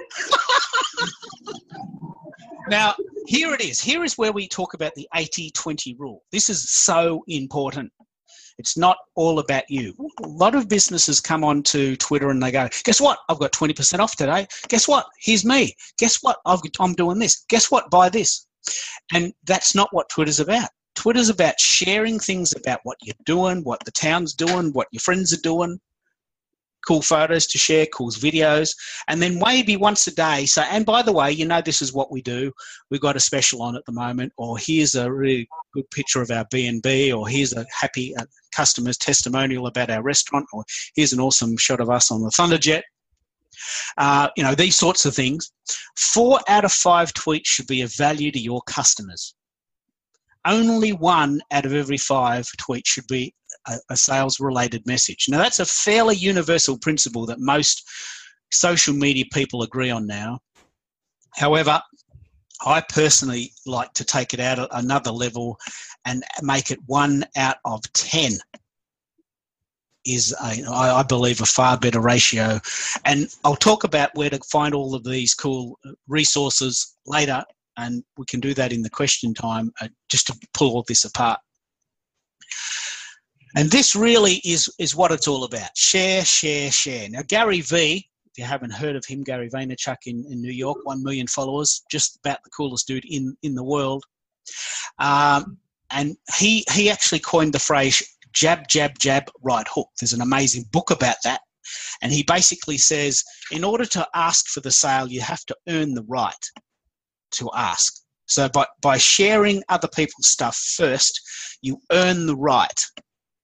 now, 2.68 2.94
here 3.26 3.52
it 3.52 3.60
is. 3.60 3.80
Here 3.80 4.02
is 4.02 4.16
where 4.16 4.32
we 4.32 4.48
talk 4.48 4.72
about 4.72 4.94
the 4.94 5.06
80 5.14 5.50
20 5.50 5.96
rule. 5.98 6.22
This 6.32 6.48
is 6.48 6.70
so 6.70 7.22
important. 7.28 7.92
It's 8.58 8.76
not 8.76 8.96
all 9.14 9.38
about 9.38 9.64
you. 9.68 9.94
A 10.24 10.26
lot 10.26 10.56
of 10.56 10.68
businesses 10.68 11.20
come 11.20 11.44
onto 11.44 11.94
Twitter 11.96 12.30
and 12.30 12.42
they 12.42 12.50
go, 12.50 12.68
Guess 12.84 13.00
what? 13.00 13.18
I've 13.28 13.38
got 13.38 13.52
20% 13.52 14.00
off 14.00 14.16
today. 14.16 14.46
Guess 14.68 14.88
what? 14.88 15.06
Here's 15.20 15.44
me. 15.44 15.74
Guess 15.98 16.18
what? 16.22 16.38
i 16.44 16.58
am 16.80 16.94
doing 16.94 17.18
this. 17.18 17.44
Guess 17.48 17.70
what? 17.70 17.88
Buy 17.90 18.08
this. 18.08 18.47
And 19.12 19.32
that's 19.44 19.74
not 19.74 19.88
what 19.92 20.08
Twitter's 20.08 20.40
about. 20.40 20.68
Twitter's 20.94 21.28
about 21.28 21.60
sharing 21.60 22.18
things 22.18 22.52
about 22.52 22.80
what 22.82 22.96
you're 23.02 23.14
doing, 23.24 23.62
what 23.62 23.84
the 23.84 23.92
town's 23.92 24.34
doing, 24.34 24.72
what 24.72 24.88
your 24.90 25.00
friends 25.00 25.32
are 25.32 25.40
doing, 25.42 25.78
cool 26.86 27.02
photos 27.02 27.46
to 27.46 27.58
share, 27.58 27.86
cool 27.86 28.10
videos, 28.10 28.74
and 29.08 29.20
then 29.20 29.38
maybe 29.38 29.76
once 29.76 30.06
a 30.06 30.14
day. 30.14 30.46
So, 30.46 30.62
and 30.62 30.86
by 30.86 31.02
the 31.02 31.12
way, 31.12 31.30
you 31.30 31.44
know 31.44 31.60
this 31.60 31.82
is 31.82 31.92
what 31.92 32.10
we 32.10 32.22
do. 32.22 32.50
We've 32.90 33.00
got 33.00 33.16
a 33.16 33.20
special 33.20 33.62
on 33.62 33.76
at 33.76 33.84
the 33.86 33.92
moment, 33.92 34.32
or 34.38 34.58
here's 34.58 34.94
a 34.94 35.12
really 35.12 35.46
good 35.74 35.90
picture 35.90 36.22
of 36.22 36.30
our 36.30 36.46
B 36.50 36.66
and 36.66 36.82
B, 36.82 37.12
or 37.12 37.28
here's 37.28 37.52
a 37.52 37.66
happy 37.78 38.16
uh, 38.16 38.24
customer's 38.52 38.96
testimonial 38.96 39.66
about 39.66 39.90
our 39.90 40.02
restaurant, 40.02 40.46
or 40.52 40.64
here's 40.94 41.12
an 41.12 41.20
awesome 41.20 41.56
shot 41.56 41.80
of 41.80 41.90
us 41.90 42.10
on 42.10 42.22
the 42.22 42.30
Thunderjet. 42.30 42.82
Uh, 43.96 44.28
you 44.36 44.42
know 44.42 44.54
these 44.54 44.76
sorts 44.76 45.04
of 45.04 45.14
things. 45.14 45.50
Four 45.96 46.40
out 46.48 46.64
of 46.64 46.72
five 46.72 47.12
tweets 47.14 47.46
should 47.46 47.66
be 47.66 47.82
of 47.82 47.94
value 47.94 48.30
to 48.32 48.38
your 48.38 48.62
customers. 48.66 49.34
Only 50.44 50.92
one 50.92 51.40
out 51.50 51.66
of 51.66 51.74
every 51.74 51.98
five 51.98 52.46
tweets 52.60 52.86
should 52.86 53.06
be 53.06 53.34
a, 53.66 53.76
a 53.90 53.96
sales 53.96 54.40
related 54.40 54.86
message. 54.86 55.26
Now, 55.28 55.38
that's 55.38 55.60
a 55.60 55.66
fairly 55.66 56.16
universal 56.16 56.78
principle 56.78 57.26
that 57.26 57.40
most 57.40 57.86
social 58.50 58.94
media 58.94 59.24
people 59.32 59.62
agree 59.62 59.90
on 59.90 60.06
now. 60.06 60.38
However, 61.34 61.80
I 62.64 62.82
personally 62.88 63.52
like 63.66 63.92
to 63.94 64.04
take 64.04 64.34
it 64.34 64.40
out 64.40 64.68
another 64.72 65.10
level 65.10 65.58
and 66.04 66.24
make 66.42 66.70
it 66.70 66.78
one 66.86 67.24
out 67.36 67.58
of 67.64 67.80
10 67.92 68.32
is 70.08 70.34
I 70.40 71.02
believe 71.02 71.40
a 71.40 71.46
far 71.46 71.78
better 71.78 72.00
ratio 72.00 72.60
and 73.04 73.28
I'll 73.44 73.56
talk 73.56 73.84
about 73.84 74.14
where 74.14 74.30
to 74.30 74.38
find 74.50 74.74
all 74.74 74.94
of 74.94 75.04
these 75.04 75.34
cool 75.34 75.78
resources 76.06 76.96
later 77.06 77.44
and 77.76 78.02
we 78.16 78.24
can 78.26 78.40
do 78.40 78.54
that 78.54 78.72
in 78.72 78.82
the 78.82 78.90
question 78.90 79.34
time 79.34 79.72
uh, 79.80 79.88
just 80.10 80.26
to 80.28 80.36
pull 80.54 80.74
all 80.74 80.84
this 80.88 81.04
apart 81.04 81.38
and 83.56 83.70
this 83.70 83.96
really 83.96 84.40
is, 84.44 84.72
is 84.78 84.94
what 84.94 85.12
it's 85.12 85.28
all 85.28 85.44
about 85.44 85.76
share, 85.76 86.24
share, 86.24 86.70
share. 86.70 87.08
Now, 87.08 87.22
Gary 87.26 87.60
Vee, 87.60 88.08
if 88.26 88.38
you 88.38 88.44
haven't 88.44 88.72
heard 88.72 88.96
of 88.96 89.04
him, 89.06 89.22
Gary 89.22 89.48
Vaynerchuk 89.50 89.96
in, 90.06 90.24
in 90.30 90.42
New 90.42 90.52
York, 90.52 90.78
one 90.84 91.02
million 91.02 91.26
followers, 91.26 91.82
just 91.90 92.18
about 92.18 92.38
the 92.44 92.50
coolest 92.50 92.86
dude 92.86 93.04
in 93.06 93.36
in 93.42 93.54
the 93.54 93.64
world. 93.64 94.04
Um, 94.98 95.58
and 95.90 96.16
he 96.36 96.64
he 96.72 96.90
actually 96.90 97.20
coined 97.20 97.54
the 97.54 97.58
phrase 97.58 98.02
jab, 98.32 98.68
jab, 98.68 98.98
jab, 98.98 99.24
right 99.42 99.66
hook. 99.68 99.88
There's 100.00 100.12
an 100.12 100.20
amazing 100.20 100.64
book 100.72 100.90
about 100.90 101.16
that. 101.24 101.40
And 102.02 102.12
he 102.12 102.22
basically 102.22 102.78
says, 102.78 103.22
in 103.50 103.64
order 103.64 103.84
to 103.86 104.06
ask 104.14 104.46
for 104.46 104.60
the 104.60 104.70
sale, 104.70 105.08
you 105.08 105.20
have 105.20 105.44
to 105.46 105.56
earn 105.68 105.94
the 105.94 106.04
right 106.08 106.32
to 107.32 107.50
ask. 107.54 108.02
So 108.26 108.48
by, 108.48 108.66
by 108.80 108.98
sharing 108.98 109.62
other 109.68 109.88
people's 109.88 110.30
stuff 110.30 110.56
first, 110.56 111.20
you 111.62 111.80
earn 111.92 112.26
the 112.26 112.36
right 112.36 112.80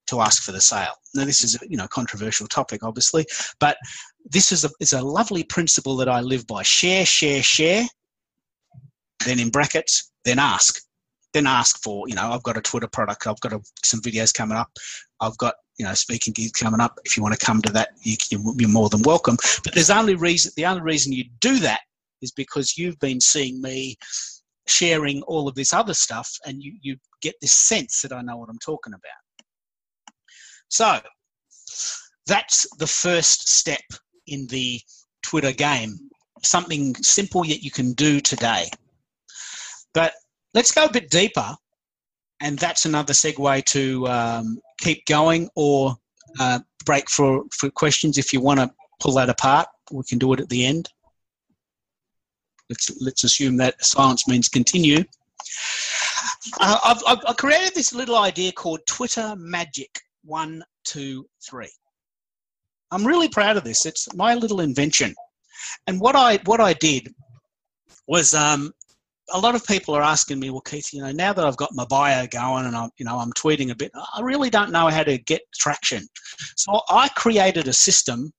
to 0.07 0.21
ask 0.21 0.43
for 0.43 0.53
the 0.53 0.61
sale. 0.61 0.95
Now, 1.15 1.25
this 1.25 1.43
is 1.43 1.55
a 1.55 1.67
you 1.69 1.77
know 1.77 1.89
controversial 1.89 2.47
topic, 2.47 2.83
obviously, 2.83 3.25
but 3.61 3.77
this 4.25 4.53
is 4.53 4.65
a, 4.65 4.71
is 4.81 4.93
a 4.93 5.03
lovely 5.03 5.45
principle 5.45 5.97
that 5.97 6.09
I 6.09 6.21
live 6.21 6.47
by. 6.47 6.63
Share, 6.63 7.07
share, 7.07 7.43
share. 7.43 7.85
Then 9.25 9.39
in 9.39 9.49
brackets, 9.49 10.13
then 10.25 10.39
ask 10.39 10.84
then 11.35 11.47
ask 11.47 11.83
for, 11.83 12.09
you 12.09 12.15
know, 12.15 12.31
I've 12.33 12.43
got 12.43 12.57
a 12.57 12.63
Twitter 12.63 12.89
product, 12.89 13.27
I've 13.27 13.41
got 13.41 13.53
a, 13.53 13.61
some 13.83 14.01
videos 14.01 14.33
coming 14.33 14.57
up, 14.57 14.71
I've 15.21 15.37
got, 15.37 15.55
you 15.79 15.85
know, 15.85 15.93
speaking 15.93 16.33
gigs 16.33 16.53
coming 16.53 16.81
up. 16.81 16.99
If 17.05 17.17
you 17.17 17.23
want 17.23 17.39
to 17.39 17.45
come 17.45 17.61
to 17.63 17.73
that, 17.73 17.91
you, 18.03 18.17
you're 18.31 18.69
more 18.69 18.89
than 18.89 19.03
welcome. 19.03 19.37
But 19.65 19.75
there's 19.75 19.91
only 19.91 20.15
reason, 20.15 20.53
the 20.57 20.65
only 20.65 20.83
reason 20.83 21.13
you 21.13 21.25
do 21.41 21.59
that 21.59 21.81
is 22.23 22.31
because 22.31 22.79
you've 22.79 22.99
been 23.01 23.21
seeing 23.21 23.61
me 23.61 23.97
sharing 24.67 25.23
all 25.23 25.49
of 25.49 25.55
this 25.55 25.75
other 25.75 25.93
stuff 25.93 26.31
and 26.47 26.63
you, 26.63 26.75
you 26.81 26.97
get 27.21 27.35
this 27.41 27.53
sense 27.53 28.01
that 28.03 28.13
I 28.13 28.23
know 28.23 28.37
what 28.37 28.49
I'm 28.49 28.59
talking 28.59 28.95
about. 28.95 30.15
So 30.69 31.01
that's 32.27 32.67
the 32.79 32.87
first 32.87 33.49
step 33.49 33.83
in 34.27 34.47
the 34.47 34.81
Twitter 35.23 35.53
game. 35.53 35.99
Something 36.43 36.95
simple 36.97 37.43
that 37.43 37.63
you 37.63 37.71
can 37.71 37.93
do 37.93 38.21
today. 38.21 38.71
But 39.93 40.15
Let's 40.55 40.71
go 40.71 40.85
a 40.85 40.93
bit 40.93 41.11
deeper, 41.11 41.57
and 42.41 42.59
that's 42.59 42.85
another 42.85 43.13
segue 43.13 43.65
to 43.65 44.09
um, 44.09 44.59
keep 44.79 45.05
going 45.07 45.49
or 45.57 45.97
uh, 46.39 46.61
break 46.85 47.11
for, 47.11 47.45
for 47.53 47.71
questions. 47.71 48.19
If 48.19 48.33
you 48.33 48.41
want 48.41 48.61
to 48.61 48.71
pull 49.01 49.13
that 49.15 49.29
apart, 49.29 49.67
we 49.91 50.03
can 50.09 50.19
do 50.19 50.33
it 50.33 50.41
at 50.41 50.49
the 50.49 50.65
end. 50.65 50.89
Let's, 52.71 52.91
let's 53.01 53.25
assume 53.25 53.57
that 53.59 53.85
silence 53.85 54.27
means 54.27 54.49
continue. 54.49 55.05
Uh, 56.61 56.79
I've, 56.85 57.03
I've, 57.07 57.25
I've 57.29 57.37
created 57.37 57.75
this 57.75 57.93
little 57.93 58.17
idea 58.17 58.53
called 58.53 58.81
Twitter 58.87 59.35
Magic 59.37 60.01
123. 60.25 61.69
I'm 62.91 63.07
really 63.07 63.29
proud 63.29 63.57
of 63.57 63.65
this. 63.65 63.87
It's 63.87 64.15
my 64.15 64.35
little 64.35 64.61
invention. 64.61 65.15
And 65.87 66.01
what 66.01 66.15
I 66.17 66.39
what 66.45 66.61
I 66.61 66.75
did 66.75 67.15
was 68.07 68.35
um, 68.35 68.73
a 69.35 69.39
lot 69.39 69.57
of 69.57 69.67
people 69.67 69.95
are 69.97 70.03
asking 70.03 70.39
me, 70.39 70.51
well, 70.51 70.61
Keith, 70.61 70.93
you 70.93 71.03
know, 71.03 71.11
now 71.11 71.33
that 71.33 71.45
I've 71.45 71.57
got 71.57 71.75
my 71.75 71.85
bio 71.85 72.25
going 72.29 72.67
and 72.67 72.77
I'm, 72.77 72.89
you 72.99 73.05
know, 73.05 73.19
I'm 73.19 73.33
tweeting 73.33 73.71
a 73.73 73.75
bit, 73.75 73.91
I 74.15 74.21
really 74.21 74.49
don't 74.49 74.71
know 74.71 74.87
how 74.89 75.03
to 75.03 75.19
get 75.19 75.43
traction. 75.59 76.07
So 76.57 76.81
I 76.89 77.09
created 77.09 77.67
a 77.67 77.73
system 77.73 78.33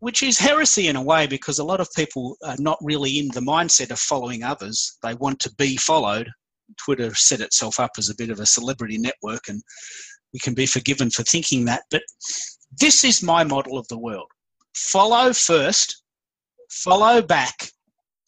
which 0.00 0.22
is 0.22 0.38
heresy 0.38 0.88
in 0.88 0.96
a 0.96 1.02
way 1.02 1.26
because 1.26 1.58
a 1.58 1.64
lot 1.64 1.80
of 1.80 1.88
people 1.96 2.36
are 2.44 2.56
not 2.58 2.78
really 2.82 3.18
in 3.18 3.28
the 3.28 3.40
mindset 3.40 3.90
of 3.90 3.98
following 3.98 4.42
others. 4.42 4.98
They 5.02 5.14
want 5.14 5.40
to 5.40 5.54
be 5.54 5.78
followed. 5.78 6.28
Twitter 6.76 7.14
set 7.14 7.40
itself 7.40 7.80
up 7.80 7.92
as 7.98 8.10
a 8.10 8.14
bit 8.16 8.30
of 8.30 8.38
a 8.38 8.46
celebrity 8.46 8.98
network 8.98 9.48
and 9.48 9.62
we 10.34 10.40
can 10.40 10.54
be 10.54 10.66
forgiven 10.66 11.10
for 11.10 11.22
thinking 11.22 11.64
that. 11.64 11.82
But 11.90 12.02
this 12.78 13.02
is 13.02 13.22
my 13.22 13.44
model 13.44 13.78
of 13.78 13.88
the 13.88 13.98
world. 13.98 14.28
Follow 14.76 15.32
first, 15.32 16.02
follow 16.70 17.22
back, 17.22 17.70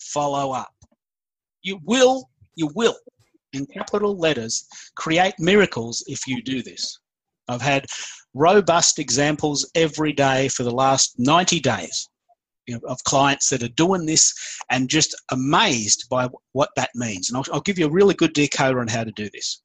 follow 0.01 0.53
up. 0.53 0.73
You 1.63 1.81
will, 1.85 2.29
you 2.55 2.71
will, 2.75 2.97
in 3.53 3.67
capital 3.67 4.17
letters, 4.17 4.67
create 4.97 5.35
miracles 5.39 6.05
if 6.07 6.27
you 6.27 6.43
do 6.43 6.63
this. 6.63 6.99
I've 7.49 7.63
had 7.63 7.87
robust 8.35 8.99
examples 8.99 9.71
every 9.75 10.13
day 10.13 10.49
for 10.49 10.63
the 10.63 10.71
last 10.71 11.19
90 11.19 11.61
days 11.61 12.09
you 12.67 12.75
know, 12.75 12.81
of 12.89 13.03
clients 13.05 13.49
that 13.51 13.63
are 13.63 13.69
doing 13.69 14.07
this 14.07 14.33
and 14.71 14.89
just 14.89 15.21
amazed 15.31 16.09
by 16.09 16.29
what 16.53 16.71
that 16.77 16.91
means. 16.95 17.29
And 17.29 17.37
I'll, 17.37 17.55
I'll 17.55 17.61
give 17.61 17.79
you 17.79 17.87
a 17.87 17.91
really 17.91 18.15
good 18.15 18.35
decoder 18.35 18.81
on 18.81 18.89
how 18.89 19.05
to 19.05 19.13
do 19.13 19.29
this. 19.33 19.63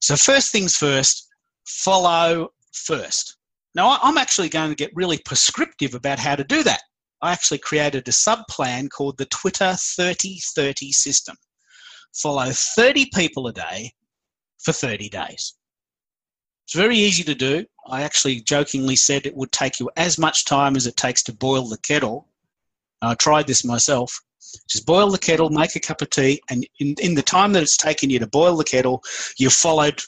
So, 0.00 0.16
first 0.16 0.52
things 0.52 0.76
first, 0.76 1.28
follow 1.66 2.48
first. 2.72 3.36
Now, 3.74 3.98
I'm 4.02 4.18
actually 4.18 4.48
going 4.48 4.70
to 4.70 4.76
get 4.76 4.94
really 4.94 5.18
prescriptive 5.24 5.94
about 5.94 6.18
how 6.18 6.36
to 6.36 6.44
do 6.44 6.62
that. 6.62 6.82
I 7.24 7.32
actually 7.32 7.58
created 7.58 8.06
a 8.06 8.12
sub 8.12 8.46
plan 8.50 8.90
called 8.90 9.16
the 9.16 9.24
Twitter 9.24 9.74
3030 9.74 10.92
system. 10.92 11.34
Follow 12.12 12.50
30 12.52 13.06
people 13.14 13.46
a 13.46 13.52
day 13.54 13.94
for 14.58 14.72
30 14.72 15.08
days. 15.08 15.54
It's 16.66 16.74
very 16.74 16.98
easy 16.98 17.22
to 17.24 17.34
do. 17.34 17.64
I 17.88 18.02
actually 18.02 18.42
jokingly 18.42 18.96
said 18.96 19.24
it 19.24 19.34
would 19.36 19.52
take 19.52 19.80
you 19.80 19.90
as 19.96 20.18
much 20.18 20.44
time 20.44 20.76
as 20.76 20.86
it 20.86 20.98
takes 20.98 21.22
to 21.22 21.32
boil 21.32 21.66
the 21.66 21.78
kettle. 21.78 22.28
I 23.00 23.14
tried 23.14 23.46
this 23.46 23.64
myself. 23.64 24.20
Just 24.68 24.84
boil 24.84 25.10
the 25.10 25.16
kettle, 25.16 25.48
make 25.48 25.76
a 25.76 25.80
cup 25.80 26.02
of 26.02 26.10
tea, 26.10 26.42
and 26.50 26.66
in, 26.78 26.94
in 27.00 27.14
the 27.14 27.22
time 27.22 27.54
that 27.54 27.62
it's 27.62 27.78
taken 27.78 28.10
you 28.10 28.18
to 28.18 28.26
boil 28.26 28.54
the 28.54 28.64
kettle, 28.64 29.02
you've 29.38 29.54
followed 29.54 29.98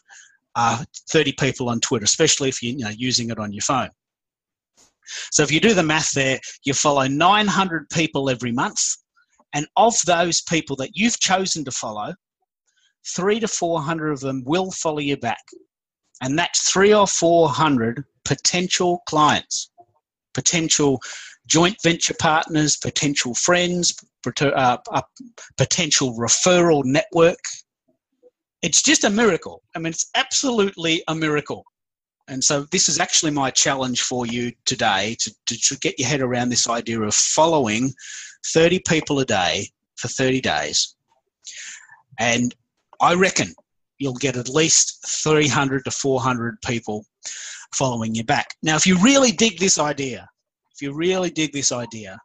uh, 0.54 0.84
30 1.08 1.32
people 1.32 1.70
on 1.70 1.80
Twitter, 1.80 2.04
especially 2.04 2.50
if 2.50 2.62
you're 2.62 2.76
you 2.76 2.84
know, 2.84 2.90
using 2.90 3.30
it 3.30 3.38
on 3.38 3.54
your 3.54 3.62
phone. 3.62 3.88
So 5.30 5.42
if 5.42 5.50
you 5.50 5.60
do 5.60 5.74
the 5.74 5.82
math 5.82 6.12
there, 6.12 6.38
you 6.64 6.74
follow 6.74 7.06
900 7.06 7.88
people 7.90 8.30
every 8.30 8.52
month. 8.52 8.80
And 9.54 9.66
of 9.76 9.94
those 10.06 10.42
people 10.42 10.76
that 10.76 10.90
you've 10.94 11.18
chosen 11.20 11.64
to 11.64 11.70
follow, 11.70 12.14
three 13.14 13.40
to 13.40 13.48
400 13.48 14.10
of 14.10 14.20
them 14.20 14.42
will 14.44 14.70
follow 14.70 14.98
you 14.98 15.16
back. 15.16 15.42
And 16.22 16.38
that's 16.38 16.70
three 16.70 16.94
or 16.94 17.06
400 17.06 18.04
potential 18.24 19.02
clients, 19.06 19.70
potential 20.34 21.00
joint 21.46 21.76
venture 21.82 22.14
partners, 22.18 22.76
potential 22.76 23.34
friends, 23.34 23.94
uh, 24.40 24.78
potential 25.56 26.16
referral 26.18 26.84
network. 26.84 27.38
It's 28.62 28.82
just 28.82 29.04
a 29.04 29.10
miracle. 29.10 29.62
I 29.74 29.78
mean, 29.78 29.90
it's 29.90 30.10
absolutely 30.14 31.02
a 31.08 31.14
miracle. 31.14 31.64
And 32.28 32.42
so 32.42 32.66
this 32.72 32.88
is 32.88 32.98
actually 32.98 33.30
my 33.30 33.50
challenge 33.50 34.02
for 34.02 34.26
you 34.26 34.52
today 34.64 35.16
to, 35.20 35.34
to, 35.46 35.58
to, 35.58 35.78
get 35.78 35.98
your 35.98 36.08
head 36.08 36.20
around 36.20 36.48
this 36.48 36.68
idea 36.68 37.00
of 37.00 37.14
following 37.14 37.92
30 38.52 38.80
people 38.80 39.20
a 39.20 39.24
day 39.24 39.68
for 39.96 40.08
30 40.08 40.40
days. 40.40 40.96
And 42.18 42.54
I 43.00 43.14
reckon 43.14 43.54
you'll 43.98 44.14
get 44.14 44.36
at 44.36 44.48
least 44.48 45.06
300 45.24 45.84
to 45.84 45.90
400 45.90 46.60
people 46.62 47.04
following 47.74 48.14
you 48.14 48.24
back. 48.24 48.54
Now, 48.62 48.76
if 48.76 48.86
you 48.86 48.98
really 48.98 49.32
dig 49.32 49.58
this 49.58 49.78
idea, 49.78 50.28
if 50.74 50.82
you 50.82 50.94
really 50.94 51.30
dig 51.30 51.52
this 51.52 51.72
idea, 51.72 52.18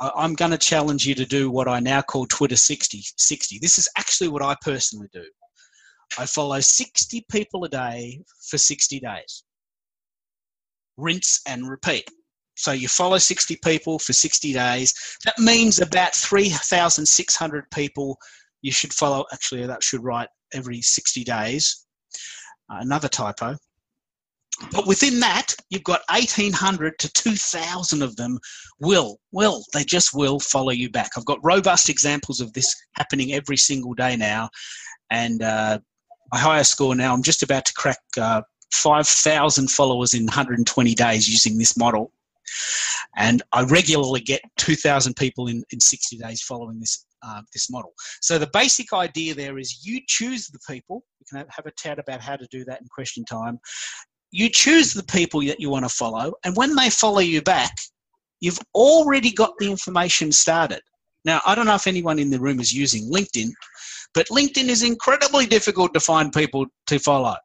I'm 0.00 0.34
going 0.34 0.50
to 0.50 0.58
challenge 0.58 1.06
you 1.06 1.14
to 1.16 1.26
do 1.26 1.50
what 1.50 1.68
I 1.68 1.78
now 1.80 2.00
call 2.00 2.26
Twitter 2.26 2.56
60. 2.56 3.02
60. 3.16 3.58
This 3.60 3.76
is 3.76 3.88
actually 3.98 4.28
what 4.28 4.42
I 4.42 4.56
personally 4.62 5.08
do. 5.12 5.24
I 6.18 6.26
follow 6.26 6.60
60 6.60 7.24
people 7.30 7.64
a 7.64 7.68
day 7.68 8.22
for 8.48 8.58
60 8.58 9.00
days. 9.00 9.44
Rinse 10.96 11.40
and 11.46 11.68
repeat. 11.68 12.10
So 12.56 12.72
you 12.72 12.88
follow 12.88 13.18
60 13.18 13.56
people 13.64 13.98
for 13.98 14.12
60 14.12 14.52
days. 14.52 14.92
That 15.24 15.38
means 15.38 15.80
about 15.80 16.14
3,600 16.14 17.64
people 17.72 18.18
you 18.60 18.72
should 18.72 18.92
follow. 18.92 19.24
Actually, 19.32 19.66
that 19.66 19.82
should 19.82 20.04
write 20.04 20.28
every 20.52 20.82
60 20.82 21.24
days. 21.24 21.86
Uh, 22.70 22.78
another 22.80 23.08
typo. 23.08 23.56
But 24.72 24.86
within 24.86 25.20
that, 25.20 25.54
you've 25.70 25.84
got 25.84 26.02
1,800 26.10 26.98
to 26.98 27.12
2,000 27.12 28.02
of 28.02 28.14
them 28.16 28.38
will, 28.78 29.18
will, 29.32 29.64
they 29.72 29.84
just 29.84 30.12
will 30.12 30.38
follow 30.38 30.70
you 30.70 30.90
back. 30.90 31.12
I've 31.16 31.24
got 31.24 31.38
robust 31.42 31.88
examples 31.88 32.40
of 32.40 32.52
this 32.52 32.74
happening 32.92 33.32
every 33.32 33.56
single 33.56 33.94
day 33.94 34.16
now. 34.16 34.50
And 35.10 35.42
uh, 35.42 35.78
my 36.32 36.38
highest 36.38 36.72
score 36.72 36.94
now. 36.94 37.12
I'm 37.12 37.22
just 37.22 37.42
about 37.42 37.64
to 37.66 37.72
crack 37.74 37.98
uh, 38.18 38.42
5,000 38.72 39.70
followers 39.70 40.14
in 40.14 40.24
120 40.24 40.94
days 40.94 41.28
using 41.28 41.58
this 41.58 41.76
model. 41.76 42.12
And 43.16 43.42
I 43.52 43.64
regularly 43.64 44.20
get 44.20 44.40
2,000 44.58 45.14
people 45.14 45.48
in, 45.48 45.62
in 45.72 45.80
60 45.80 46.18
days 46.18 46.42
following 46.42 46.80
this, 46.80 47.06
uh, 47.22 47.42
this 47.52 47.70
model. 47.70 47.92
So 48.20 48.38
the 48.38 48.50
basic 48.52 48.92
idea 48.92 49.34
there 49.34 49.58
is 49.58 49.84
you 49.84 50.00
choose 50.06 50.48
the 50.48 50.58
people. 50.68 51.04
You 51.18 51.26
can 51.30 51.46
have 51.48 51.66
a 51.66 51.72
chat 51.72 51.98
about 51.98 52.20
how 52.20 52.36
to 52.36 52.46
do 52.50 52.64
that 52.64 52.80
in 52.80 52.88
question 52.88 53.24
time. 53.24 53.58
You 54.30 54.48
choose 54.48 54.94
the 54.94 55.02
people 55.02 55.40
that 55.42 55.60
you 55.60 55.70
want 55.70 55.84
to 55.84 55.94
follow. 55.94 56.34
And 56.44 56.56
when 56.56 56.76
they 56.76 56.90
follow 56.90 57.18
you 57.18 57.42
back, 57.42 57.72
you've 58.40 58.60
already 58.74 59.32
got 59.32 59.54
the 59.58 59.70
information 59.70 60.32
started. 60.32 60.80
Now, 61.24 61.40
I 61.44 61.54
don't 61.54 61.66
know 61.66 61.74
if 61.74 61.86
anyone 61.86 62.18
in 62.18 62.30
the 62.30 62.40
room 62.40 62.60
is 62.60 62.72
using 62.72 63.10
LinkedIn, 63.10 63.50
but 64.14 64.28
LinkedIn 64.28 64.68
is 64.68 64.82
incredibly 64.82 65.46
difficult 65.46 65.94
to 65.94 66.00
find 66.00 66.32
people 66.32 66.66
to 66.86 66.98
follow. 66.98 67.36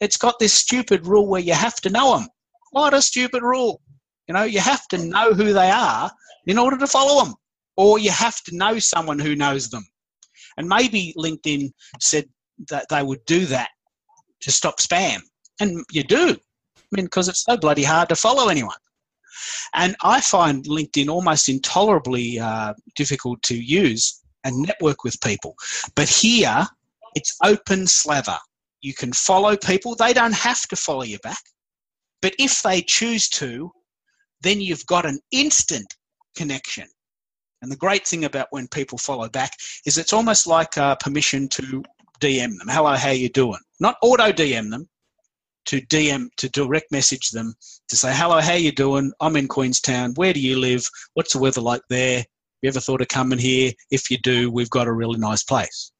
It's 0.00 0.16
got 0.16 0.38
this 0.38 0.54
stupid 0.54 1.06
rule 1.06 1.28
where 1.28 1.40
you 1.40 1.54
have 1.54 1.76
to 1.76 1.90
know 1.90 2.16
them. 2.18 2.28
What 2.70 2.94
a 2.94 3.02
stupid 3.02 3.42
rule. 3.42 3.80
You 4.28 4.34
know, 4.34 4.44
you 4.44 4.60
have 4.60 4.86
to 4.88 4.98
know 4.98 5.34
who 5.34 5.52
they 5.52 5.70
are 5.70 6.10
in 6.46 6.58
order 6.58 6.78
to 6.78 6.86
follow 6.86 7.24
them, 7.24 7.34
or 7.76 7.98
you 7.98 8.10
have 8.10 8.42
to 8.44 8.56
know 8.56 8.78
someone 8.78 9.18
who 9.18 9.36
knows 9.36 9.68
them. 9.68 9.86
And 10.56 10.68
maybe 10.68 11.14
LinkedIn 11.16 11.70
said 12.00 12.26
that 12.70 12.86
they 12.88 13.02
would 13.02 13.24
do 13.26 13.44
that 13.46 13.70
to 14.40 14.52
stop 14.52 14.78
spam. 14.78 15.20
And 15.60 15.84
you 15.90 16.02
do. 16.04 16.36
I 16.76 16.96
mean, 16.96 17.06
because 17.06 17.28
it's 17.28 17.44
so 17.44 17.56
bloody 17.56 17.84
hard 17.84 18.08
to 18.08 18.16
follow 18.16 18.48
anyone. 18.48 18.76
And 19.74 19.96
I 20.02 20.20
find 20.20 20.64
LinkedIn 20.64 21.08
almost 21.08 21.48
intolerably 21.48 22.38
uh, 22.38 22.74
difficult 22.94 23.42
to 23.42 23.56
use 23.56 24.20
and 24.44 24.56
network 24.58 25.04
with 25.04 25.20
people. 25.20 25.54
But 25.94 26.08
here, 26.08 26.66
it's 27.14 27.36
open 27.42 27.86
slather. 27.86 28.38
You 28.80 28.94
can 28.94 29.12
follow 29.12 29.56
people, 29.56 29.94
they 29.94 30.12
don't 30.12 30.34
have 30.34 30.62
to 30.68 30.76
follow 30.76 31.02
you 31.02 31.18
back. 31.20 31.42
But 32.20 32.34
if 32.38 32.62
they 32.62 32.82
choose 32.82 33.28
to, 33.30 33.70
then 34.42 34.60
you've 34.60 34.86
got 34.86 35.06
an 35.06 35.18
instant 35.30 35.86
connection. 36.36 36.86
And 37.62 37.72
the 37.72 37.76
great 37.76 38.06
thing 38.06 38.26
about 38.26 38.48
when 38.50 38.68
people 38.68 38.98
follow 38.98 39.28
back 39.28 39.52
is 39.86 39.96
it's 39.96 40.12
almost 40.12 40.46
like 40.46 40.76
uh, 40.76 40.96
permission 40.96 41.48
to 41.48 41.82
DM 42.20 42.58
them. 42.58 42.68
Hello, 42.68 42.94
how 42.94 43.10
you 43.10 43.30
doing? 43.30 43.60
Not 43.80 43.96
auto 44.02 44.32
DM 44.32 44.70
them, 44.70 44.86
to 45.66 45.80
DM 45.80 46.28
to 46.36 46.48
direct 46.50 46.92
message 46.92 47.30
them 47.30 47.54
to 47.88 47.96
say, 47.96 48.12
"Hello, 48.14 48.40
how 48.40 48.54
you 48.54 48.72
doing? 48.72 49.12
I'm 49.20 49.36
in 49.36 49.48
Queenstown. 49.48 50.12
Where 50.14 50.32
do 50.32 50.40
you 50.40 50.58
live? 50.58 50.84
What's 51.14 51.32
the 51.32 51.38
weather 51.38 51.60
like 51.60 51.82
there? 51.88 52.24
You 52.64 52.68
ever 52.68 52.80
thought 52.80 53.02
of 53.02 53.08
coming 53.08 53.38
here? 53.38 53.72
If 53.90 54.10
you 54.10 54.16
do, 54.22 54.50
we've 54.50 54.70
got 54.70 54.86
a 54.86 54.92
really 54.92 55.18
nice 55.18 55.42
place." 55.42 55.92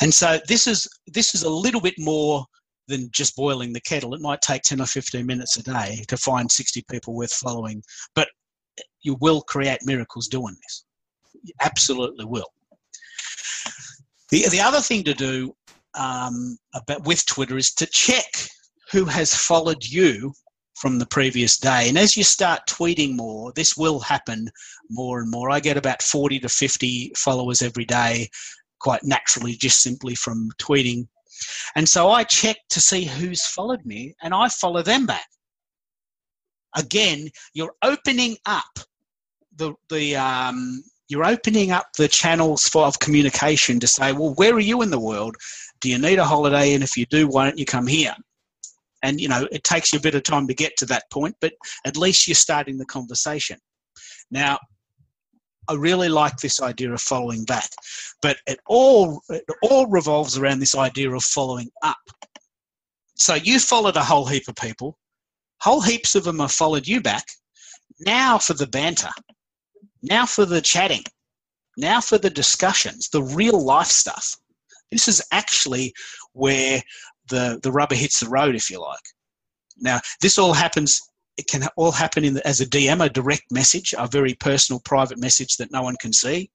And 0.00 0.14
so 0.14 0.40
this 0.48 0.66
is 0.66 0.88
this 1.06 1.34
is 1.34 1.42
a 1.42 1.50
little 1.50 1.82
bit 1.82 1.96
more 1.98 2.46
than 2.88 3.10
just 3.12 3.36
boiling 3.36 3.74
the 3.74 3.82
kettle. 3.82 4.14
It 4.14 4.22
might 4.22 4.40
take 4.40 4.62
10 4.62 4.80
or 4.80 4.86
15 4.86 5.26
minutes 5.26 5.58
a 5.58 5.62
day 5.62 6.02
to 6.08 6.16
find 6.16 6.50
60 6.50 6.84
people 6.90 7.14
worth 7.14 7.34
following, 7.34 7.82
but 8.14 8.28
you 9.02 9.18
will 9.20 9.42
create 9.42 9.80
miracles 9.84 10.26
doing 10.26 10.56
this. 10.62 10.84
You 11.42 11.52
absolutely 11.60 12.24
will. 12.24 12.48
The, 14.30 14.48
the 14.48 14.60
other 14.62 14.80
thing 14.80 15.04
to 15.04 15.12
do 15.12 15.54
um, 15.98 16.56
about, 16.74 17.04
with 17.04 17.26
Twitter 17.26 17.58
is 17.58 17.74
to 17.74 17.86
check 17.86 18.24
who 18.90 19.04
has 19.04 19.34
followed 19.34 19.84
you 19.84 20.32
from 20.82 20.98
the 20.98 21.06
previous 21.06 21.58
day. 21.58 21.88
And 21.88 21.96
as 21.96 22.16
you 22.16 22.24
start 22.24 22.66
tweeting 22.66 23.14
more, 23.14 23.52
this 23.52 23.76
will 23.76 24.00
happen 24.00 24.50
more 24.90 25.20
and 25.20 25.30
more. 25.30 25.48
I 25.48 25.60
get 25.60 25.76
about 25.76 26.02
40 26.02 26.40
to 26.40 26.48
50 26.48 27.12
followers 27.16 27.62
every 27.62 27.84
day, 27.84 28.28
quite 28.80 29.04
naturally, 29.04 29.52
just 29.52 29.80
simply 29.80 30.16
from 30.16 30.50
tweeting. 30.58 31.06
And 31.76 31.88
so 31.88 32.10
I 32.10 32.24
check 32.24 32.56
to 32.70 32.80
see 32.80 33.04
who's 33.04 33.46
followed 33.46 33.86
me 33.86 34.16
and 34.22 34.34
I 34.34 34.48
follow 34.48 34.82
them 34.82 35.06
back. 35.06 35.28
Again, 36.76 37.28
you're 37.54 37.76
opening 37.82 38.36
up 38.46 38.80
the, 39.54 39.74
the, 39.88 40.16
um, 40.16 40.82
you're 41.06 41.24
opening 41.24 41.70
up 41.70 41.92
the 41.96 42.08
channels 42.08 42.66
for, 42.66 42.86
of 42.86 42.98
communication 42.98 43.78
to 43.78 43.86
say, 43.86 44.12
well, 44.12 44.34
where 44.34 44.54
are 44.54 44.58
you 44.58 44.82
in 44.82 44.90
the 44.90 44.98
world? 44.98 45.36
Do 45.80 45.88
you 45.88 45.98
need 45.98 46.18
a 46.18 46.24
holiday? 46.24 46.74
And 46.74 46.82
if 46.82 46.96
you 46.96 47.06
do, 47.06 47.28
why 47.28 47.44
don't 47.44 47.58
you 47.58 47.66
come 47.66 47.86
here? 47.86 48.16
And 49.02 49.20
you 49.20 49.28
know, 49.28 49.48
it 49.50 49.64
takes 49.64 49.92
you 49.92 49.98
a 49.98 50.02
bit 50.02 50.14
of 50.14 50.22
time 50.22 50.46
to 50.46 50.54
get 50.54 50.76
to 50.78 50.86
that 50.86 51.10
point, 51.10 51.36
but 51.40 51.52
at 51.84 51.96
least 51.96 52.28
you're 52.28 52.34
starting 52.34 52.78
the 52.78 52.86
conversation. 52.86 53.58
Now, 54.30 54.58
I 55.68 55.74
really 55.74 56.08
like 56.08 56.38
this 56.38 56.60
idea 56.60 56.92
of 56.92 57.00
following 57.00 57.44
back, 57.44 57.70
but 58.20 58.36
it 58.46 58.60
all 58.66 59.22
it 59.28 59.44
all 59.62 59.86
revolves 59.86 60.36
around 60.36 60.58
this 60.58 60.74
idea 60.74 61.10
of 61.10 61.22
following 61.22 61.70
up. 61.82 61.98
So 63.14 63.34
you 63.34 63.60
followed 63.60 63.96
a 63.96 64.02
whole 64.02 64.26
heap 64.26 64.48
of 64.48 64.56
people, 64.56 64.98
whole 65.60 65.80
heaps 65.80 66.14
of 66.14 66.24
them 66.24 66.40
have 66.40 66.52
followed 66.52 66.88
you 66.88 67.00
back. 67.00 67.24
Now 68.00 68.38
for 68.38 68.54
the 68.54 68.66
banter, 68.66 69.10
now 70.02 70.26
for 70.26 70.44
the 70.44 70.60
chatting, 70.60 71.04
now 71.76 72.00
for 72.00 72.18
the 72.18 72.30
discussions, 72.30 73.08
the 73.08 73.22
real 73.22 73.64
life 73.64 73.86
stuff. 73.86 74.36
This 74.90 75.08
is 75.08 75.22
actually 75.30 75.94
where 76.32 76.82
the, 77.28 77.60
the 77.62 77.72
rubber 77.72 77.94
hits 77.94 78.20
the 78.20 78.28
road, 78.28 78.54
if 78.54 78.70
you 78.70 78.80
like. 78.80 79.02
Now, 79.78 80.00
this 80.20 80.38
all 80.38 80.52
happens, 80.52 81.00
it 81.36 81.46
can 81.46 81.66
all 81.76 81.92
happen 81.92 82.24
in 82.24 82.34
the, 82.34 82.46
as 82.46 82.60
a 82.60 82.66
DM, 82.66 83.04
a 83.04 83.08
direct 83.08 83.44
message, 83.50 83.94
a 83.96 84.06
very 84.06 84.34
personal, 84.34 84.80
private 84.84 85.18
message 85.18 85.56
that 85.56 85.72
no 85.72 85.82
one 85.82 85.96
can 86.00 86.12
see. 86.12 86.50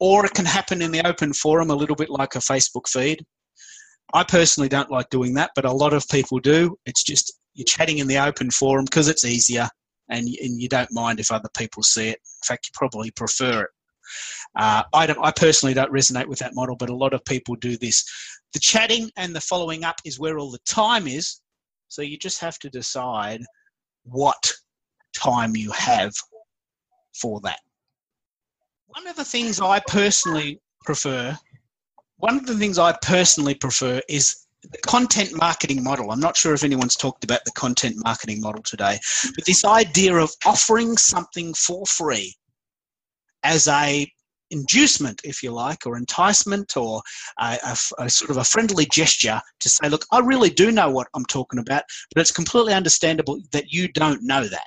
Or 0.00 0.24
it 0.24 0.34
can 0.34 0.44
happen 0.44 0.82
in 0.82 0.92
the 0.92 1.06
open 1.06 1.32
forum, 1.32 1.70
a 1.70 1.74
little 1.74 1.96
bit 1.96 2.10
like 2.10 2.36
a 2.36 2.40
Facebook 2.40 2.88
feed. 2.88 3.24
I 4.14 4.24
personally 4.24 4.68
don't 4.68 4.90
like 4.90 5.10
doing 5.10 5.34
that, 5.34 5.50
but 5.54 5.64
a 5.64 5.72
lot 5.72 5.92
of 5.92 6.08
people 6.08 6.38
do. 6.38 6.76
It's 6.86 7.02
just 7.02 7.38
you're 7.54 7.64
chatting 7.64 7.98
in 7.98 8.06
the 8.06 8.18
open 8.18 8.50
forum 8.50 8.84
because 8.84 9.08
it's 9.08 9.24
easier 9.24 9.68
and, 10.08 10.26
and 10.26 10.60
you 10.60 10.68
don't 10.68 10.92
mind 10.92 11.20
if 11.20 11.30
other 11.30 11.48
people 11.56 11.82
see 11.82 12.08
it. 12.08 12.18
In 12.18 12.46
fact, 12.46 12.68
you 12.68 12.70
probably 12.74 13.10
prefer 13.10 13.62
it. 13.62 13.70
Uh, 14.56 14.82
I, 14.92 15.06
don't, 15.06 15.18
I 15.22 15.30
personally 15.30 15.74
don't 15.74 15.92
resonate 15.92 16.26
with 16.26 16.38
that 16.40 16.54
model, 16.54 16.76
but 16.76 16.90
a 16.90 16.94
lot 16.94 17.14
of 17.14 17.24
people 17.24 17.54
do 17.56 17.76
this. 17.76 18.04
The 18.52 18.60
chatting 18.60 19.10
and 19.16 19.34
the 19.34 19.40
following 19.40 19.84
up 19.84 19.96
is 20.04 20.18
where 20.18 20.38
all 20.38 20.50
the 20.50 20.58
time 20.66 21.06
is. 21.06 21.40
So 21.88 22.02
you 22.02 22.18
just 22.18 22.40
have 22.40 22.58
to 22.60 22.70
decide 22.70 23.42
what 24.04 24.52
time 25.14 25.56
you 25.56 25.70
have 25.72 26.14
for 27.20 27.40
that. 27.40 27.60
One 28.86 29.06
of 29.06 29.16
the 29.16 29.24
things 29.24 29.60
I 29.60 29.80
personally 29.80 30.60
prefer, 30.84 31.36
one 32.16 32.36
of 32.36 32.46
the 32.46 32.56
things 32.56 32.78
I 32.78 32.96
personally 33.02 33.54
prefer 33.54 34.00
is 34.08 34.46
the 34.62 34.78
content 34.78 35.36
marketing 35.36 35.82
model. 35.82 36.10
I'm 36.10 36.20
not 36.20 36.36
sure 36.36 36.54
if 36.54 36.64
anyone's 36.64 36.96
talked 36.96 37.24
about 37.24 37.44
the 37.44 37.52
content 37.52 37.96
marketing 38.02 38.40
model 38.40 38.62
today, 38.62 38.98
but 39.34 39.44
this 39.44 39.64
idea 39.64 40.16
of 40.16 40.30
offering 40.44 40.96
something 40.96 41.54
for 41.54 41.86
free 41.86 42.34
as 43.42 43.68
a 43.68 44.10
inducement, 44.50 45.20
if 45.24 45.42
you 45.42 45.50
like, 45.50 45.86
or 45.86 45.96
enticement, 45.96 46.76
or 46.76 47.02
a, 47.38 47.58
a, 47.64 47.76
a, 48.04 48.10
sort 48.10 48.30
of 48.30 48.38
a 48.38 48.44
friendly 48.44 48.86
gesture 48.86 49.40
to 49.60 49.68
say, 49.68 49.88
look, 49.88 50.04
I 50.12 50.20
really 50.20 50.50
do 50.50 50.72
know 50.72 50.90
what 50.90 51.08
I'm 51.14 51.24
talking 51.26 51.58
about, 51.58 51.82
but 52.14 52.20
it's 52.20 52.32
completely 52.32 52.74
understandable 52.74 53.40
that 53.52 53.70
you 53.70 53.88
don't 53.92 54.22
know 54.22 54.44
that. 54.44 54.66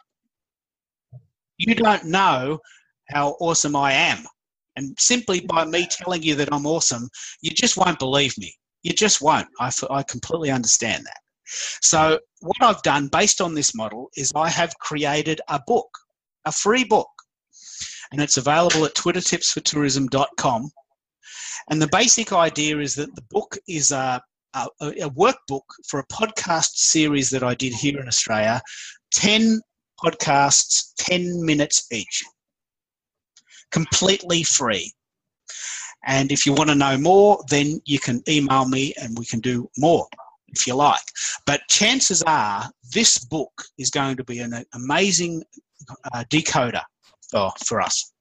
You 1.57 1.75
don't 1.75 2.05
know 2.05 2.60
how 3.10 3.36
awesome 3.39 3.75
I 3.75 3.93
am. 3.93 4.25
And 4.77 4.95
simply 4.99 5.41
by 5.41 5.65
me 5.65 5.88
telling 5.89 6.23
you 6.23 6.36
that 6.36 6.49
I'm 6.51 6.65
awesome, 6.65 7.10
you 7.41 7.51
just 7.51 7.77
won't 7.77 7.99
believe 7.99 8.38
me. 8.38 8.53
You 8.84 8.93
just 8.93 9.21
won't. 9.21 9.47
I, 9.60 9.71
I 9.89 10.03
completely 10.03 10.49
understand 10.49 11.05
that. 11.05 11.19
So, 11.81 12.17
what 12.39 12.55
I've 12.62 12.81
done 12.81 13.10
based 13.10 13.41
on 13.41 13.53
this 13.53 13.75
model 13.75 14.10
is 14.15 14.31
I 14.34 14.49
have 14.49 14.73
created 14.79 15.41
a 15.49 15.60
book, 15.67 15.89
a 16.45 16.51
free 16.51 16.86
book 16.86 17.10
and 18.12 18.21
it's 18.21 18.38
available 18.38 18.86
at 18.86 18.95
twittertipsfortourism.com. 18.95 20.71
And 21.69 21.82
the 21.82 21.89
basic 21.91 22.34
idea 22.34 22.80
is 22.80 22.95
that 22.95 23.15
the 23.15 23.24
book 23.30 23.58
is 23.67 23.91
a, 23.91 24.21
a, 24.54 24.67
a 24.82 25.10
workbook 25.10 25.62
for 25.88 26.00
a 26.00 26.08
podcast 26.08 26.71
series 26.76 27.30
that 27.30 27.43
I 27.43 27.56
did 27.56 27.74
here 27.74 28.00
in 28.00 28.08
Australia 28.08 28.62
10 29.13 29.62
podcasts, 30.04 30.93
10 30.97 31.45
minutes 31.45 31.86
each, 31.91 32.24
completely 33.71 34.43
free. 34.43 34.91
And 36.06 36.32
if 36.32 36.45
you 36.45 36.54
want 36.54 36.69
to 36.69 36.76
know 36.76 36.97
more, 36.97 37.43
then 37.50 37.80
you 37.86 38.00
can 38.00 38.24
email 38.28 38.67
me 38.67 38.93
and 39.02 39.17
we 39.17 39.26
can 39.26 39.39
do 39.39 39.69
more 39.78 40.08
if 40.47 40.67
you 40.67 40.76
like. 40.76 41.00
But 41.45 41.62
chances 41.69 42.24
are 42.24 42.69
this 42.93 43.17
book 43.19 43.52
is 43.78 43.89
going 43.89 44.17
to 44.17 44.24
be 44.24 44.39
an 44.39 44.65
amazing 44.74 45.43
uh, 46.13 46.24
decoder 46.30 46.82
oh, 47.34 47.52
for 47.65 47.82
us. 47.82 48.12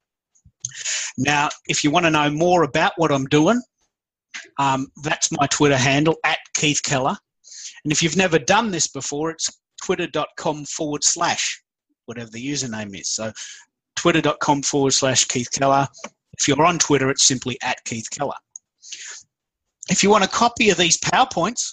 Now, 1.19 1.49
if 1.67 1.83
you 1.83 1.91
want 1.91 2.07
to 2.07 2.11
know 2.11 2.31
more 2.31 2.63
about 2.63 2.93
what 2.97 3.13
I'm 3.13 3.27
doing, 3.27 3.61
um, 4.59 4.89
that's 5.03 5.33
my 5.33 5.47
Twitter 5.47 5.77
handle 5.77 6.17
at 6.25 6.39
Keith 6.55 6.83
Keller. 6.83 7.17
And 7.85 7.93
if 7.93 8.03
you've 8.03 8.17
never 8.17 8.39
done 8.39 8.71
this 8.71 8.89
before, 8.89 9.31
it's 9.31 9.51
twitter.com 9.83 10.67
forward 10.67 11.03
slash 11.03 11.63
whatever 12.07 12.31
the 12.31 12.45
username 12.45 12.99
is. 12.99 13.09
So 13.09 13.33
twitter.com 13.97 14.63
forward 14.63 14.93
slash 14.93 15.25
Keith 15.27 15.51
Keller. 15.53 15.87
If 16.39 16.49
you're 16.49 16.65
on 16.65 16.79
Twitter, 16.79 17.11
it's 17.11 17.27
simply 17.27 17.59
at 17.63 17.83
Keith 17.85 18.09
Keller. 18.11 18.35
If 19.89 20.03
you 20.03 20.11
want 20.11 20.25
a 20.25 20.29
copy 20.29 20.71
of 20.71 20.77
these 20.77 20.99
PowerPoints, 20.99 21.73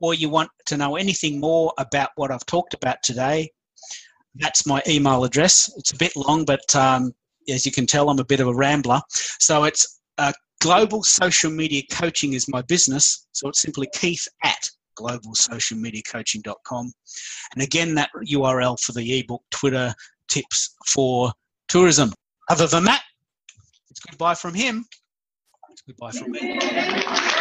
or 0.00 0.14
you 0.14 0.28
want 0.28 0.50
to 0.66 0.76
know 0.76 0.96
anything 0.96 1.38
more 1.38 1.72
about 1.78 2.10
what 2.16 2.30
I've 2.30 2.46
talked 2.46 2.74
about 2.74 3.02
today, 3.02 3.50
that's 4.36 4.66
my 4.66 4.82
email 4.86 5.24
address. 5.24 5.72
It's 5.76 5.92
a 5.92 5.96
bit 5.96 6.14
long, 6.16 6.44
but 6.44 6.74
um, 6.74 7.12
as 7.48 7.66
you 7.66 7.72
can 7.72 7.86
tell, 7.86 8.10
I'm 8.10 8.18
a 8.18 8.24
bit 8.24 8.40
of 8.40 8.48
a 8.48 8.54
rambler. 8.54 9.00
So 9.10 9.64
it's 9.64 10.00
uh, 10.18 10.32
global 10.60 11.02
social 11.02 11.50
media 11.50 11.82
coaching 11.90 12.34
is 12.34 12.48
my 12.48 12.62
business. 12.62 13.26
So 13.32 13.48
it's 13.48 13.60
simply 13.62 13.88
Keith 13.94 14.26
at 14.44 14.68
globalsocialmediacoaching.com. 14.98 16.92
And 17.54 17.62
again, 17.62 17.94
that 17.94 18.10
URL 18.30 18.78
for 18.78 18.92
the 18.92 19.20
ebook, 19.20 19.42
Twitter 19.50 19.94
tips 20.28 20.76
for 20.86 21.32
tourism. 21.68 22.12
Other 22.48 22.66
than 22.66 22.84
that, 22.84 23.02
it's 23.90 24.00
goodbye 24.00 24.34
from 24.34 24.54
him. 24.54 24.84
It's 25.70 25.82
goodbye 25.82 26.12
from 26.12 26.32
me. 26.32 27.36